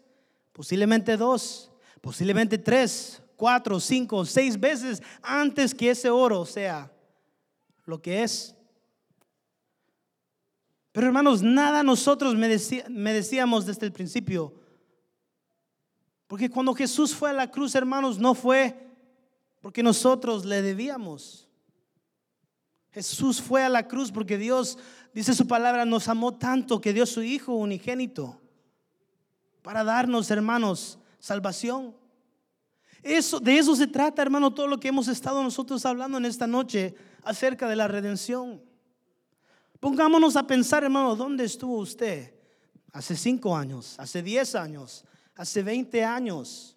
[0.51, 6.91] posiblemente dos, posiblemente tres, cuatro, cinco, seis veces antes que ese oro sea
[7.85, 8.55] lo que es.
[10.91, 12.49] Pero hermanos, nada nosotros me,
[12.89, 14.53] me decíamos desde el principio.
[16.27, 18.87] Porque cuando Jesús fue a la cruz, hermanos, no fue
[19.61, 21.47] porque nosotros le debíamos.
[22.91, 24.77] Jesús fue a la cruz porque Dios,
[25.13, 28.38] dice su palabra, nos amó tanto que dio su Hijo unigénito
[29.61, 31.95] para darnos, hermanos, salvación.
[33.01, 36.47] Eso, de eso se trata, hermano, todo lo que hemos estado nosotros hablando en esta
[36.47, 38.61] noche acerca de la redención.
[39.79, 42.33] Pongámonos a pensar, hermano, ¿dónde estuvo usted?
[42.91, 46.75] Hace cinco años, hace diez años, hace veinte años.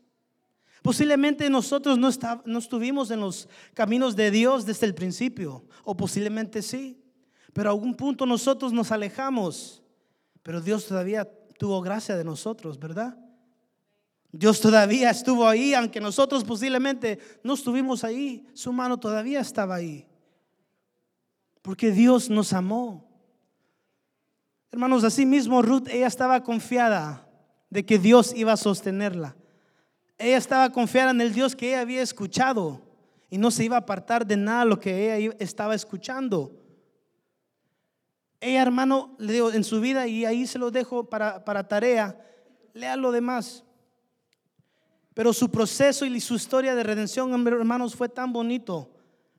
[0.82, 2.10] Posiblemente nosotros no,
[2.44, 7.02] no estuvimos en los caminos de Dios desde el principio, o posiblemente sí,
[7.52, 9.82] pero a algún punto nosotros nos alejamos,
[10.42, 11.28] pero Dios todavía
[11.62, 13.16] tuvo gracia de nosotros, ¿verdad?
[14.32, 20.04] Dios todavía estuvo ahí, aunque nosotros posiblemente no estuvimos ahí, su mano todavía estaba ahí.
[21.62, 23.08] Porque Dios nos amó.
[24.72, 27.28] Hermanos, así mismo Ruth, ella estaba confiada
[27.70, 29.36] de que Dios iba a sostenerla.
[30.18, 32.82] Ella estaba confiada en el Dios que ella había escuchado
[33.30, 36.60] y no se iba a apartar de nada lo que ella estaba escuchando.
[38.42, 42.20] Ella, hermano, le digo en su vida y ahí se lo dejo para, para tarea,
[42.74, 43.62] lea lo demás.
[45.14, 48.90] Pero su proceso y su historia de redención, hermanos, fue tan bonito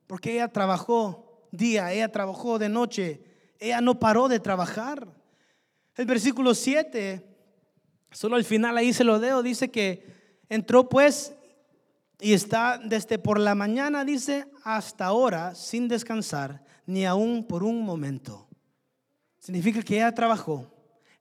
[0.08, 3.22] porque ella trabajó día, ella trabajó de noche,
[3.60, 5.06] ella no paró de trabajar.
[5.98, 7.28] El versículo 7,
[8.10, 10.08] solo al final ahí se lo dejo, dice que
[10.48, 11.34] entró pues
[12.22, 17.82] y está desde por la mañana, dice, hasta ahora sin descansar, ni aún por un
[17.82, 18.48] momento.
[19.44, 20.72] Significa que ella trabajó,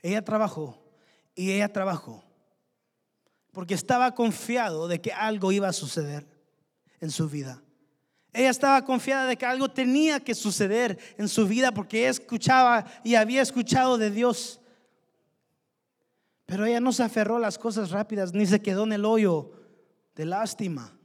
[0.01, 0.81] ella trabajó
[1.35, 2.23] y ella trabajó
[3.51, 6.25] porque estaba confiado de que algo iba a suceder
[7.01, 7.61] en su vida.
[8.33, 12.87] Ella estaba confiada de que algo tenía que suceder en su vida porque ella escuchaba
[13.03, 14.61] y había escuchado de Dios.
[16.47, 19.51] Pero ella no se aferró a las cosas rápidas ni se quedó en el hoyo
[20.15, 20.97] de lástima.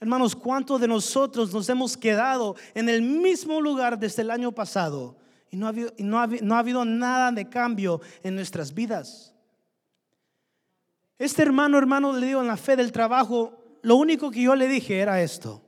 [0.00, 5.18] Hermanos, ¿cuántos de nosotros nos hemos quedado en el mismo lugar desde el año pasado
[5.56, 9.34] no ha habido, no ha, no ha habido nada de cambio en nuestras vidas?
[11.18, 14.68] Este hermano, hermano, le digo en la fe del trabajo, lo único que yo le
[14.68, 15.62] dije era esto.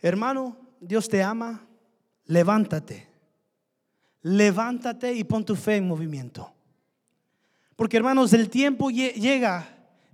[0.00, 1.66] Hermano, Dios te ama,
[2.26, 3.08] levántate.
[4.22, 6.52] Levántate y pon tu fe en movimiento.
[7.76, 9.66] Porque hermanos, el tiempo llega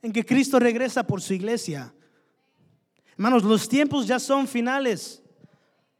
[0.02, 1.92] en que Cristo regresa por su iglesia.
[3.12, 5.22] Hermanos, los tiempos ya son finales.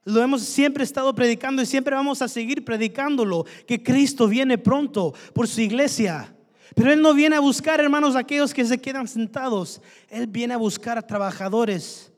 [0.04, 5.12] Lo hemos siempre estado predicando y siempre vamos a seguir predicándolo, que Cristo viene pronto
[5.34, 6.34] por su iglesia.
[6.74, 9.82] Pero Él no viene a buscar, hermanos, aquellos que se quedan sentados.
[10.08, 12.12] Él viene a buscar a trabajadores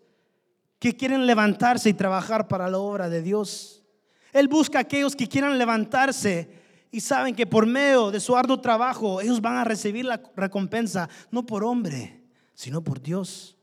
[0.79, 3.83] que quieren levantarse y trabajar para la obra de Dios.
[4.33, 6.51] Él busca a aquellos que quieran levantarse
[6.91, 11.09] y saben que por medio de su arduo trabajo ellos van a recibir la recompensa,
[11.31, 12.23] no por hombre,
[12.55, 13.57] sino por Dios.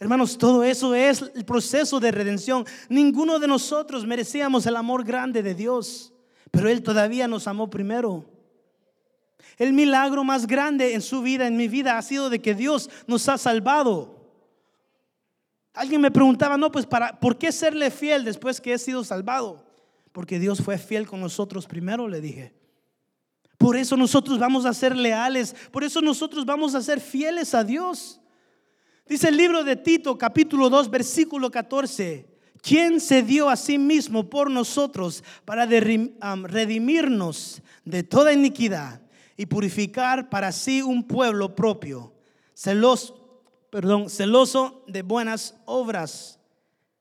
[0.00, 2.64] Hermanos, todo eso es el proceso de redención.
[2.88, 6.12] Ninguno de nosotros merecíamos el amor grande de Dios,
[6.50, 8.24] pero Él todavía nos amó primero.
[9.56, 12.88] El milagro más grande en su vida, en mi vida, ha sido de que Dios
[13.08, 14.18] nos ha salvado.
[15.74, 19.66] Alguien me preguntaba, no, pues para, ¿por qué serle fiel después que he sido salvado?
[20.12, 22.54] Porque Dios fue fiel con nosotros primero, le dije.
[23.58, 27.64] Por eso nosotros vamos a ser leales, por eso nosotros vamos a ser fieles a
[27.64, 28.20] Dios.
[29.08, 32.26] Dice el libro de Tito, capítulo 2, versículo 14.
[32.60, 39.00] ¿Quién se dio a sí mismo por nosotros para redimirnos de toda iniquidad
[39.38, 42.12] y purificar para sí un pueblo propio,
[42.52, 46.38] celoso, perdón, celoso de buenas obras.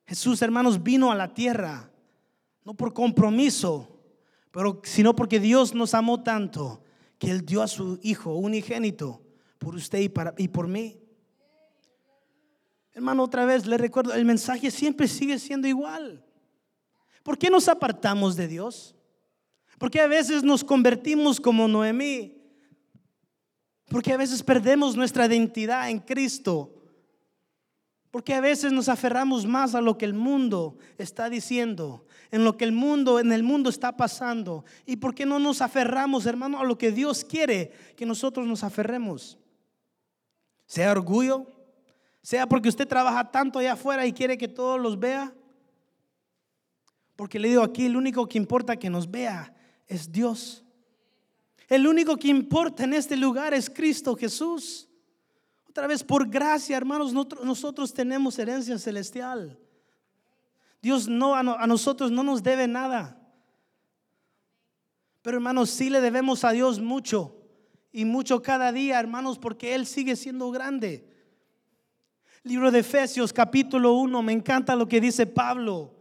[0.06, 1.92] Jesús, hermanos, vino a la tierra,
[2.64, 4.00] no por compromiso,
[4.52, 6.84] pero sino porque Dios nos amó tanto
[7.18, 9.22] que Él dio a su Hijo unigénito
[9.58, 11.02] por usted y, para, y por mí.
[12.98, 16.26] Hermano, otra vez le recuerdo, el mensaje siempre sigue siendo igual.
[17.22, 18.96] ¿Por qué nos apartamos de Dios?
[19.78, 22.42] Porque a veces nos convertimos como Noemí.
[23.88, 26.74] Porque a veces perdemos nuestra identidad en Cristo.
[28.10, 32.58] Porque a veces nos aferramos más a lo que el mundo está diciendo, en lo
[32.58, 34.66] que el mundo, en el mundo está pasando.
[34.88, 38.64] ¿Y por qué no nos aferramos, hermano, a lo que Dios quiere que nosotros nos
[38.64, 39.38] aferremos?
[40.66, 41.57] Sea orgullo,
[42.28, 45.34] sea porque usted trabaja tanto allá afuera y quiere que todos los vea.
[47.16, 49.56] Porque le digo aquí, el único que importa que nos vea
[49.88, 50.62] es Dios.
[51.70, 54.90] El único que importa en este lugar es Cristo Jesús.
[55.70, 59.58] Otra vez, por gracia, hermanos, nosotros tenemos herencia celestial.
[60.82, 63.26] Dios no a, nosotros no nos debe nada.
[65.22, 67.38] Pero hermanos, sí le debemos a Dios mucho.
[67.94, 71.16] Y mucho cada día, hermanos, porque Él sigue siendo grande.
[72.44, 75.94] Libro de Efesios capítulo 1, me encanta lo que dice Pablo.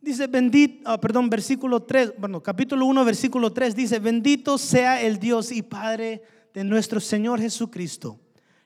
[0.00, 5.18] Dice, bendito, ah, perdón, versículo 3, bueno, capítulo 1, versículo 3 dice, bendito sea el
[5.18, 6.22] Dios y Padre
[6.52, 8.18] de nuestro Señor Jesucristo,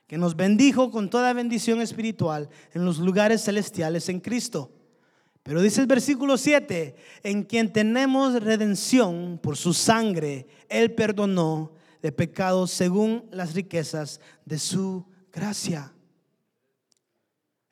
[0.07, 4.71] que nos bendijo con toda bendición espiritual en los lugares celestiales en Cristo.
[5.43, 11.71] Pero dice el versículo 7, en quien tenemos redención por su sangre, Él perdonó
[12.01, 15.93] de pecados según las riquezas de su gracia.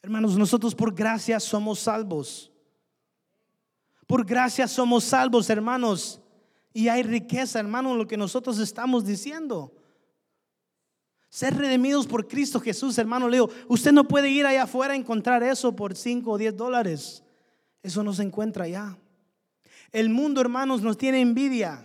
[0.06, 2.52] Hermanos, nosotros por gracia somos salvos.
[4.06, 6.22] Por gracia somos salvos, hermanos.
[6.72, 9.74] Y hay riqueza, hermano, en lo que nosotros estamos diciendo.
[11.28, 13.50] Ser redimidos por Cristo Jesús, hermano Leo.
[13.68, 17.24] Usted no puede ir allá afuera a encontrar eso por 5 o 10 dólares.
[17.82, 18.96] Eso no se encuentra allá.
[19.92, 21.84] El mundo, hermanos, nos tiene envidia.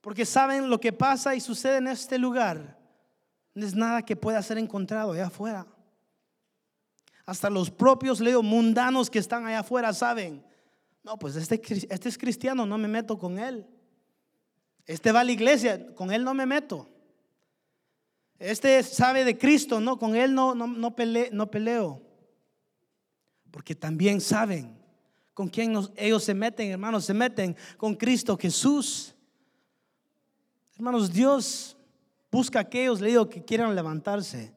[0.00, 2.76] Porque saben lo que pasa y sucede en este lugar.
[3.54, 5.64] No es nada que pueda ser encontrado allá afuera.
[7.28, 10.42] Hasta los propios, leo, mundanos que están allá afuera saben
[11.08, 11.58] no, pues este,
[11.88, 13.66] este es cristiano, no me meto con él.
[14.84, 16.86] Este va a la iglesia, con él no me meto.
[18.38, 20.94] Este sabe de Cristo, no, con él no, no, no,
[21.32, 22.02] no peleo.
[23.50, 24.78] Porque también saben
[25.32, 29.14] con quién ellos se meten, hermanos, se meten con Cristo Jesús.
[30.74, 31.74] Hermanos, Dios
[32.30, 34.52] busca a aquellos, le digo, que quieran levantarse.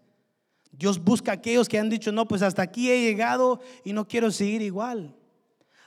[0.72, 4.08] Dios busca a aquellos que han dicho, no, pues hasta aquí he llegado y no
[4.08, 5.16] quiero seguir igual.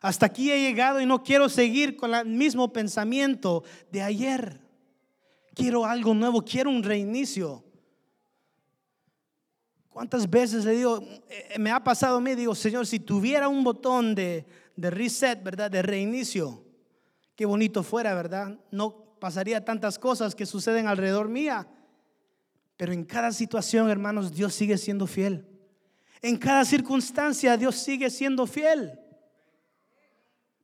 [0.00, 4.60] Hasta aquí he llegado y no quiero seguir con el mismo pensamiento de ayer.
[5.54, 7.64] Quiero algo nuevo, quiero un reinicio.
[9.88, 13.62] ¿Cuántas veces le digo, eh, me ha pasado a mí, digo, Señor, si tuviera un
[13.62, 14.44] botón de,
[14.76, 15.70] de reset, ¿verdad?
[15.70, 16.64] De reinicio,
[17.36, 18.58] qué bonito fuera, ¿verdad?
[18.70, 21.66] No pasaría tantas cosas que suceden alrededor mía.
[22.76, 25.46] Pero en cada situación, hermanos, Dios sigue siendo fiel.
[26.20, 28.98] En cada circunstancia, Dios sigue siendo fiel.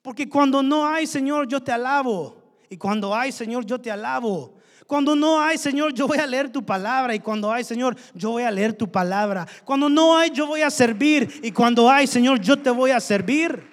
[0.02, 2.56] Porque cuando no hay, Señor, yo te alabo.
[2.68, 4.54] Y cuando hay, Señor, yo te alabo.
[4.86, 7.14] Cuando no hay, Señor, yo voy a leer tu palabra.
[7.14, 9.46] Y cuando hay, Señor, yo voy a leer tu palabra.
[9.64, 11.40] Cuando no hay, yo voy a servir.
[11.42, 13.70] Y cuando hay, Señor, yo te voy a servir.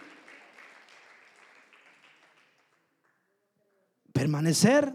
[4.14, 4.94] Permanecer.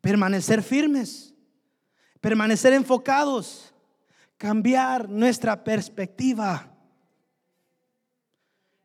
[0.00, 1.35] Permanecer firmes.
[2.26, 3.72] Permanecer enfocados.
[4.36, 6.76] Cambiar nuestra perspectiva.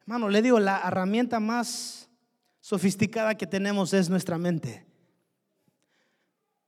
[0.01, 2.07] Hermano, le digo, la herramienta más
[2.59, 4.85] sofisticada que tenemos es nuestra mente.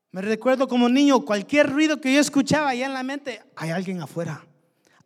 [0.09, 4.01] Me recuerdo como niño, cualquier ruido que yo escuchaba allá en la mente, hay alguien
[4.01, 4.43] afuera,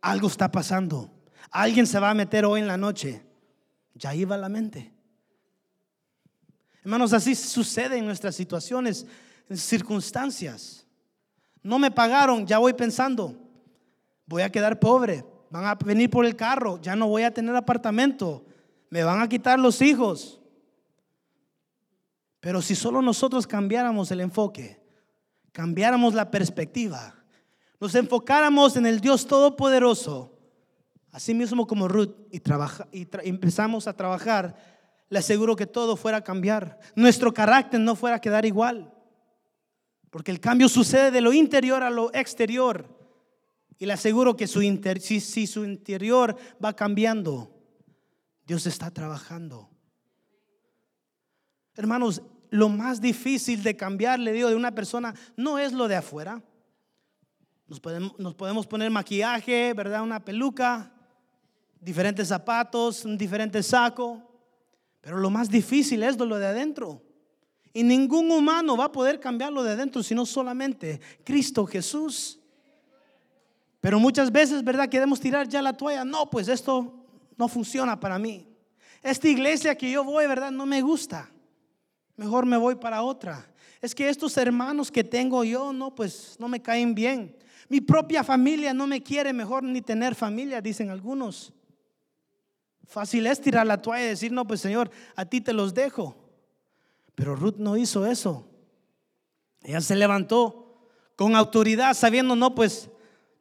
[0.00, 1.10] algo está pasando,
[1.50, 3.26] alguien se va a meter hoy en la noche.
[3.92, 4.90] Ya iba la mente.
[6.80, 9.04] Hermanos, así sucede en nuestras situaciones,
[9.50, 10.87] en circunstancias.
[11.62, 13.36] No me pagaron, ya voy pensando,
[14.26, 17.54] voy a quedar pobre, van a venir por el carro, ya no voy a tener
[17.56, 18.44] apartamento,
[18.90, 20.40] me van a quitar los hijos.
[22.40, 24.80] Pero si solo nosotros cambiáramos el enfoque,
[25.52, 27.14] cambiáramos la perspectiva,
[27.80, 30.38] nos enfocáramos en el Dios Todopoderoso,
[31.10, 32.40] así mismo como Ruth, y,
[33.28, 34.56] empezamos a trabajar,
[35.08, 38.92] le aseguro que todo fuera a cambiar, nuestro carácter no fuera a quedar igual,
[40.10, 42.96] porque el cambio sucede de lo interior a lo exterior.
[43.78, 44.60] Y le aseguro que su
[45.00, 47.54] si, su interior va cambiando,
[48.46, 49.70] Dios está trabajando.
[51.76, 55.96] Hermanos, lo más difícil de cambiar, le digo, de una persona no es lo de
[55.96, 56.42] afuera.
[57.68, 60.02] Nos podemos, nos podemos poner maquillaje, ¿verdad?
[60.02, 60.90] Una peluca,
[61.80, 64.22] diferentes zapatos, un diferente saco.
[65.00, 67.02] Pero lo más difícil es lo de adentro.
[67.72, 72.38] Y ningún humano va a poder cambiarlo de adentro, sino solamente Cristo Jesús.
[73.80, 74.88] Pero muchas veces, ¿verdad?
[74.88, 76.04] Queremos tirar ya la toalla.
[76.04, 77.06] No, pues esto
[77.36, 78.46] no funciona para mí.
[79.02, 80.50] Esta iglesia que yo voy, ¿verdad?
[80.50, 81.30] No me gusta.
[82.16, 83.48] Mejor me voy para otra.
[83.80, 87.36] Es que estos hermanos que tengo yo, no, pues no me caen bien.
[87.68, 91.52] Mi propia familia no me quiere mejor ni tener familia, dicen algunos.
[92.86, 96.27] Fácil es tirar la toalla y decir, no, pues Señor, a ti te los dejo.
[97.18, 98.46] Pero Ruth no hizo eso.
[99.64, 102.88] Ella se levantó con autoridad, sabiendo, no, pues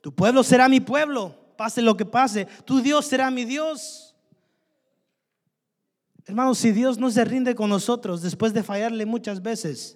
[0.01, 2.47] tu pueblo será mi pueblo, pase lo que pase.
[2.65, 4.15] Tu Dios será mi Dios.
[6.25, 9.95] Hermanos, si Dios no se rinde con nosotros después de fallarle muchas veces,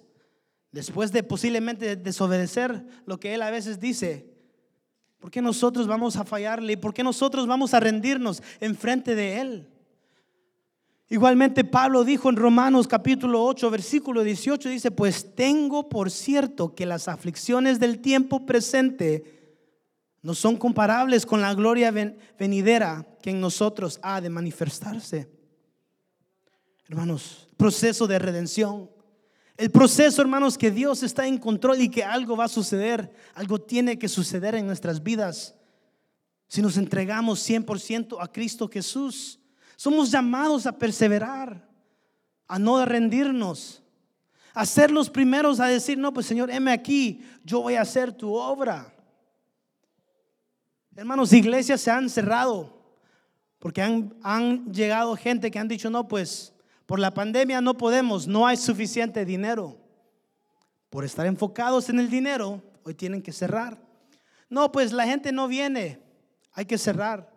[0.70, 4.32] después de posiblemente desobedecer lo que Él a veces dice,
[5.18, 6.76] ¿por qué nosotros vamos a fallarle?
[6.76, 9.71] ¿Por qué nosotros vamos a rendirnos enfrente de Él?
[11.12, 16.86] Igualmente Pablo dijo en Romanos capítulo 8, versículo 18, dice, pues tengo por cierto que
[16.86, 19.58] las aflicciones del tiempo presente
[20.22, 21.90] no son comparables con la gloria
[22.38, 25.28] venidera que en nosotros ha de manifestarse.
[26.88, 28.90] Hermanos, proceso de redención.
[29.58, 33.60] El proceso, hermanos, que Dios está en control y que algo va a suceder, algo
[33.60, 35.56] tiene que suceder en nuestras vidas.
[36.48, 39.41] Si nos entregamos 100% a Cristo Jesús,
[39.82, 41.68] somos llamados a perseverar,
[42.46, 43.82] a no rendirnos,
[44.54, 48.12] a ser los primeros a decir, no, pues Señor, heme aquí, yo voy a hacer
[48.12, 48.94] tu obra.
[50.94, 52.80] Hermanos, iglesias se han cerrado
[53.58, 56.54] porque han, llegado gente que han dicho, no, pues
[56.86, 59.76] Por la pandemia no podemos, no hay suficiente dinero.
[60.90, 63.82] Por estar enfocados en el dinero, hoy tienen que cerrar.
[64.48, 65.98] No, pues la gente no viene,
[66.52, 67.28] hay que cerrar.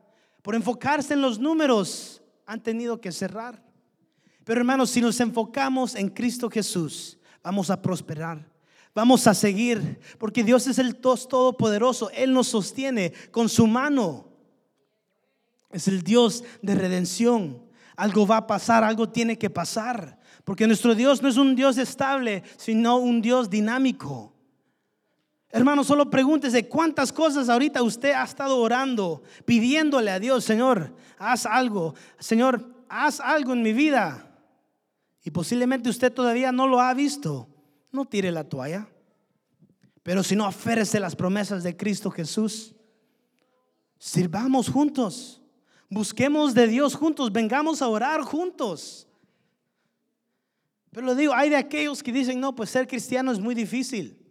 [0.44, 3.64] Por enfocarse en los números, han tenido que cerrar.
[4.44, 8.48] Pero hermanos, si nos enfocamos en Cristo Jesús, vamos a prosperar.
[8.94, 12.10] Vamos a seguir, porque Dios es el Dios todopoderoso.
[12.12, 14.30] Él nos sostiene con su mano.
[15.72, 17.62] Es el Dios de redención.
[17.98, 20.20] Algo va a pasar, algo tiene que pasar.
[20.46, 24.35] Porque nuestro Dios no es un Dios estable, sino un Dios dinámico.
[25.56, 31.46] Hermano, solo pregúntese cuántas cosas ahorita usted ha estado orando, pidiéndole a Dios, Señor, haz
[31.46, 31.96] algo.
[32.20, 34.38] Señor, haz algo en mi vida.
[35.24, 37.48] Y posiblemente usted todavía no lo ha visto.
[37.94, 38.90] No tire la toalla.
[40.04, 42.76] Pero si no, aférrese las promesas de Cristo Jesús.
[43.98, 45.42] Sirvamos juntos.
[45.90, 47.32] Busquemos de Dios juntos.
[47.32, 49.08] Vengamos a orar juntos.
[50.92, 54.25] Pero lo digo, hay de aquellos que dicen, no, pues ser cristiano es muy difícil.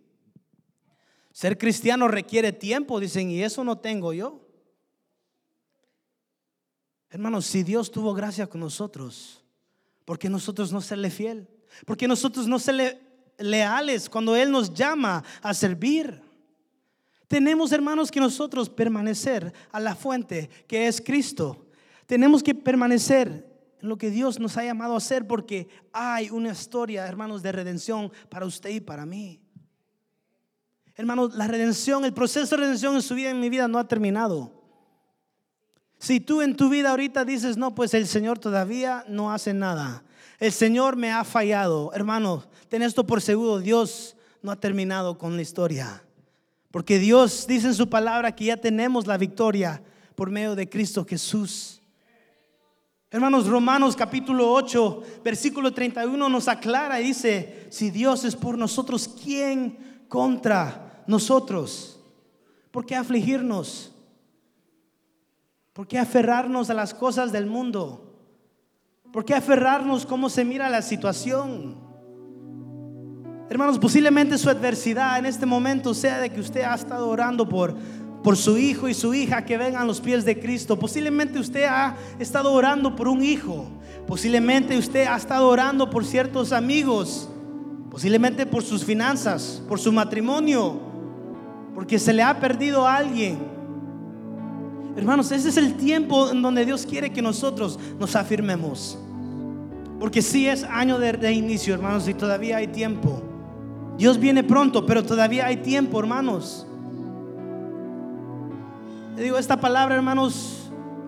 [1.34, 4.40] Ser cristiano requiere tiempo, dicen, y eso no tengo yo.
[7.10, 9.44] Hermanos, si Dios tuvo gracia con nosotros,
[10.04, 11.48] ¿por qué nosotros no serle fiel?
[11.86, 13.00] ¿Por qué nosotros no serle
[13.36, 16.22] leales cuando Él nos llama a servir?
[17.26, 21.66] Tenemos, hermanos, que nosotros permanecer a la fuente que es Cristo.
[22.06, 27.08] Tenemos que permanecer lo que Dios nos ha llamado a hacer porque hay una historia,
[27.08, 29.43] hermanos, de redención para usted y para mí.
[30.96, 33.88] Hermanos, la redención, el proceso de redención en su vida en mi vida no ha
[33.88, 34.52] terminado.
[35.98, 40.04] Si tú en tu vida ahorita dices, no, pues el Señor todavía no hace nada.
[40.38, 41.92] El Señor me ha fallado.
[41.94, 46.04] Hermano, ten esto por seguro, Dios no ha terminado con la historia.
[46.70, 49.82] Porque Dios dice en su palabra que ya tenemos la victoria
[50.14, 51.80] por medio de Cristo Jesús.
[53.10, 59.08] Hermanos, Romanos capítulo 8, versículo 31 nos aclara y dice, si Dios es por nosotros,
[59.22, 62.00] ¿quién contra nosotros?
[62.70, 63.92] ¿Por qué afligirnos?
[65.72, 68.14] ¿Por qué aferrarnos a las cosas del mundo?
[69.12, 71.76] ¿Por qué aferrarnos cómo se mira la situación?
[73.50, 77.76] Hermanos, posiblemente su adversidad en este momento sea de que usted ha estado orando por
[78.22, 80.78] por su hijo y su hija que vengan a los pies de Cristo.
[80.78, 83.66] Posiblemente usted ha estado orando por un hijo.
[84.06, 87.28] Posiblemente usted ha estado orando por ciertos amigos.
[87.94, 90.80] Posiblemente por sus finanzas, por su matrimonio,
[91.76, 93.38] porque se le ha perdido a alguien.
[94.96, 98.98] Hermanos, ese es el tiempo en donde Dios quiere que nosotros nos afirmemos.
[100.00, 103.22] Porque si es año de, inicio, hermanos, y todavía hay tiempo.
[103.96, 106.66] Dios viene pronto, pero todavía hay tiempo, hermanos.
[109.14, 110.63] Le digo, esta palabra, hermanos,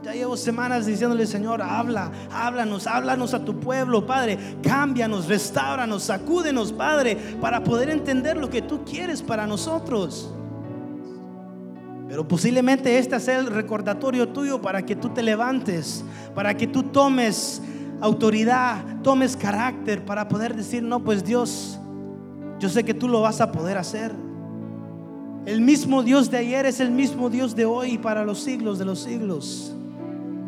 [0.06, 4.38] ya llevo semanas diciéndole, Señor, habla, háblanos, háblanos a tu pueblo, Padre.
[4.62, 10.32] Cámbianos, restauranos, sacúdenos, Padre, para poder entender lo que tú quieres para nosotros.
[12.08, 16.04] Pero posiblemente este sea el recordatorio tuyo para que tú te levantes,
[16.36, 17.60] para que tú tomes
[18.00, 21.80] autoridad, tomes carácter, para poder decir, no, pues Dios,
[22.60, 24.14] yo sé que tú lo vas a poder hacer.
[25.46, 28.84] El mismo Dios de ayer es el mismo Dios de hoy para los siglos de
[28.84, 29.75] los siglos.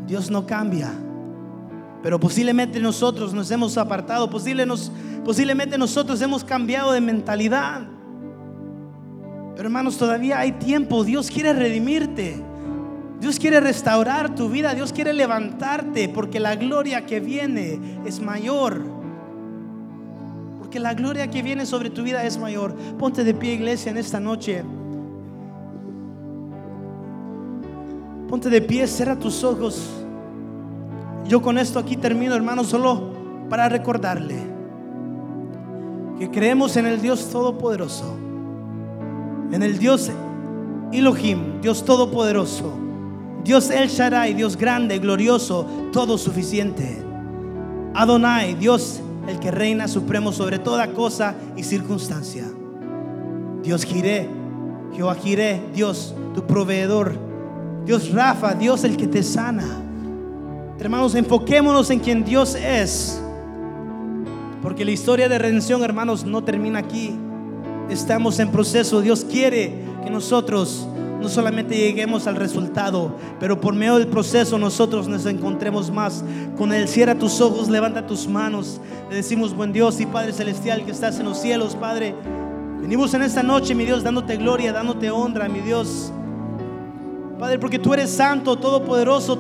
[0.09, 0.91] Dios no cambia.
[2.03, 7.83] Pero posiblemente nosotros nos hemos apartado, posiblemente nosotros hemos cambiado de mentalidad.
[9.55, 11.05] Pero hermanos, todavía hay tiempo.
[11.05, 12.43] Dios quiere redimirte.
[13.21, 14.75] Dios quiere restaurar tu vida.
[14.75, 18.81] Dios quiere levantarte porque la gloria que viene es mayor.
[20.61, 22.75] Porque la gloria que viene sobre tu vida es mayor.
[22.99, 24.63] Ponte de pie, iglesia, en esta noche.
[28.29, 29.89] Ponte de pie, cierra tus ojos.
[31.27, 33.11] Yo con esto aquí termino, hermano, solo
[33.49, 34.37] para recordarle
[36.19, 38.15] que creemos en el Dios Todopoderoso,
[39.51, 40.11] en el Dios
[40.93, 42.73] Elohim, Dios Todopoderoso,
[43.45, 47.03] Dios El Shaddai, Dios grande, glorioso, todo suficiente.
[47.95, 52.45] Adonai, Dios el que reina supremo sobre toda cosa y circunstancia.
[53.63, 54.29] Dios Jiré,
[54.95, 57.28] Jehová Jiré, Dios tu proveedor
[57.89, 59.65] Dios Rafa, Dios el que te sana.
[60.79, 63.19] Hermanos, enfoquémonos en quien Dios es.
[64.61, 67.15] Porque la historia de redención, hermanos, no termina aquí.
[67.89, 69.01] Estamos en proceso.
[69.01, 69.73] Dios quiere
[70.05, 70.87] que nosotros
[71.19, 76.23] no solamente lleguemos al resultado, pero por medio del proceso nosotros nos encontremos más
[76.59, 76.89] con Él.
[76.89, 78.83] Cierra tus ojos, levanta tus manos.
[79.09, 82.15] Le decimos, buen Dios y Padre Celestial que estás en los cielos, Padre.
[82.83, 86.13] Venimos en esta noche, mi Dios, dándote gloria, dándote honra, mi Dios.
[87.39, 89.39] Padre, porque tú eres santo, todopoderoso.